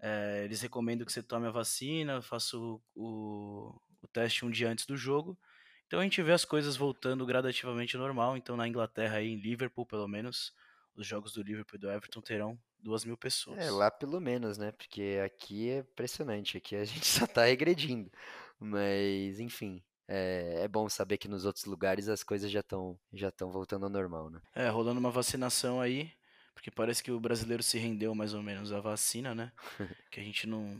[0.00, 4.68] é, eles recomendam que você tome a vacina, faça o, o, o teste um dia
[4.68, 5.38] antes do jogo.
[5.86, 8.36] Então a gente vê as coisas voltando gradativamente ao normal.
[8.36, 10.52] Então na Inglaterra, aí, em Liverpool pelo menos,
[10.94, 13.58] os jogos do Liverpool e do Everton terão duas mil pessoas.
[13.58, 14.72] É, lá pelo menos, né?
[14.72, 18.10] Porque aqui é impressionante, aqui a gente só tá regredindo.
[18.58, 23.28] Mas, enfim, é, é bom saber que nos outros lugares as coisas já estão já
[23.28, 24.40] estão voltando ao normal, né?
[24.54, 26.12] É, rolando uma vacinação aí,
[26.54, 29.52] porque parece que o brasileiro se rendeu mais ou menos à vacina, né?
[30.10, 30.78] que a gente não.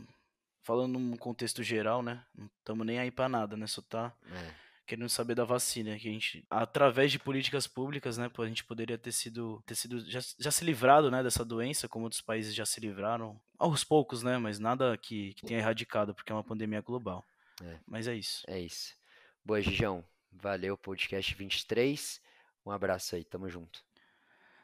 [0.63, 2.23] Falando num contexto geral, né?
[2.33, 3.67] Não estamos nem aí pra nada, né?
[3.67, 4.53] Só tá É.
[4.85, 8.97] querendo saber da vacina, que a gente, através de políticas públicas, né, a gente poderia
[8.97, 12.65] ter sido, ter sido já, já se livrado, né, dessa doença, como outros países já
[12.65, 16.81] se livraram, aos poucos, né, mas nada que, que tenha erradicado, porque é uma pandemia
[16.81, 17.23] global.
[17.61, 17.77] É.
[17.87, 18.43] Mas é isso.
[18.47, 18.93] É isso.
[19.43, 20.03] Boa, Gigião.
[20.31, 22.21] Valeu, podcast 23.
[22.65, 23.81] Um abraço aí, tamo junto.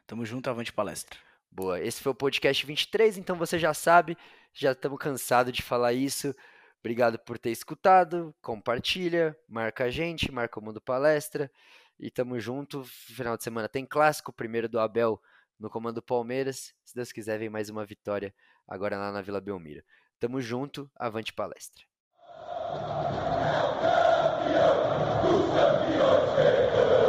[0.06, 1.18] Tamo junto, avante palestra.
[1.52, 4.18] Boa, esse foi o podcast 23, então você já sabe,
[4.54, 6.34] já estamos cansados de falar isso.
[6.80, 11.52] Obrigado por ter escutado, compartilha, marca a gente, marca o Mundo Palestra
[12.00, 12.84] e tamo junto.
[12.86, 15.22] Final de semana tem clássico, primeiro do Abel
[15.60, 16.74] no comando Palmeiras.
[16.86, 18.34] Se Deus quiser, vem mais uma vitória
[18.68, 19.84] agora lá na Vila Belmiro.
[20.20, 21.84] Tamo junto, avante palestra.
[25.60, 27.09] campeões,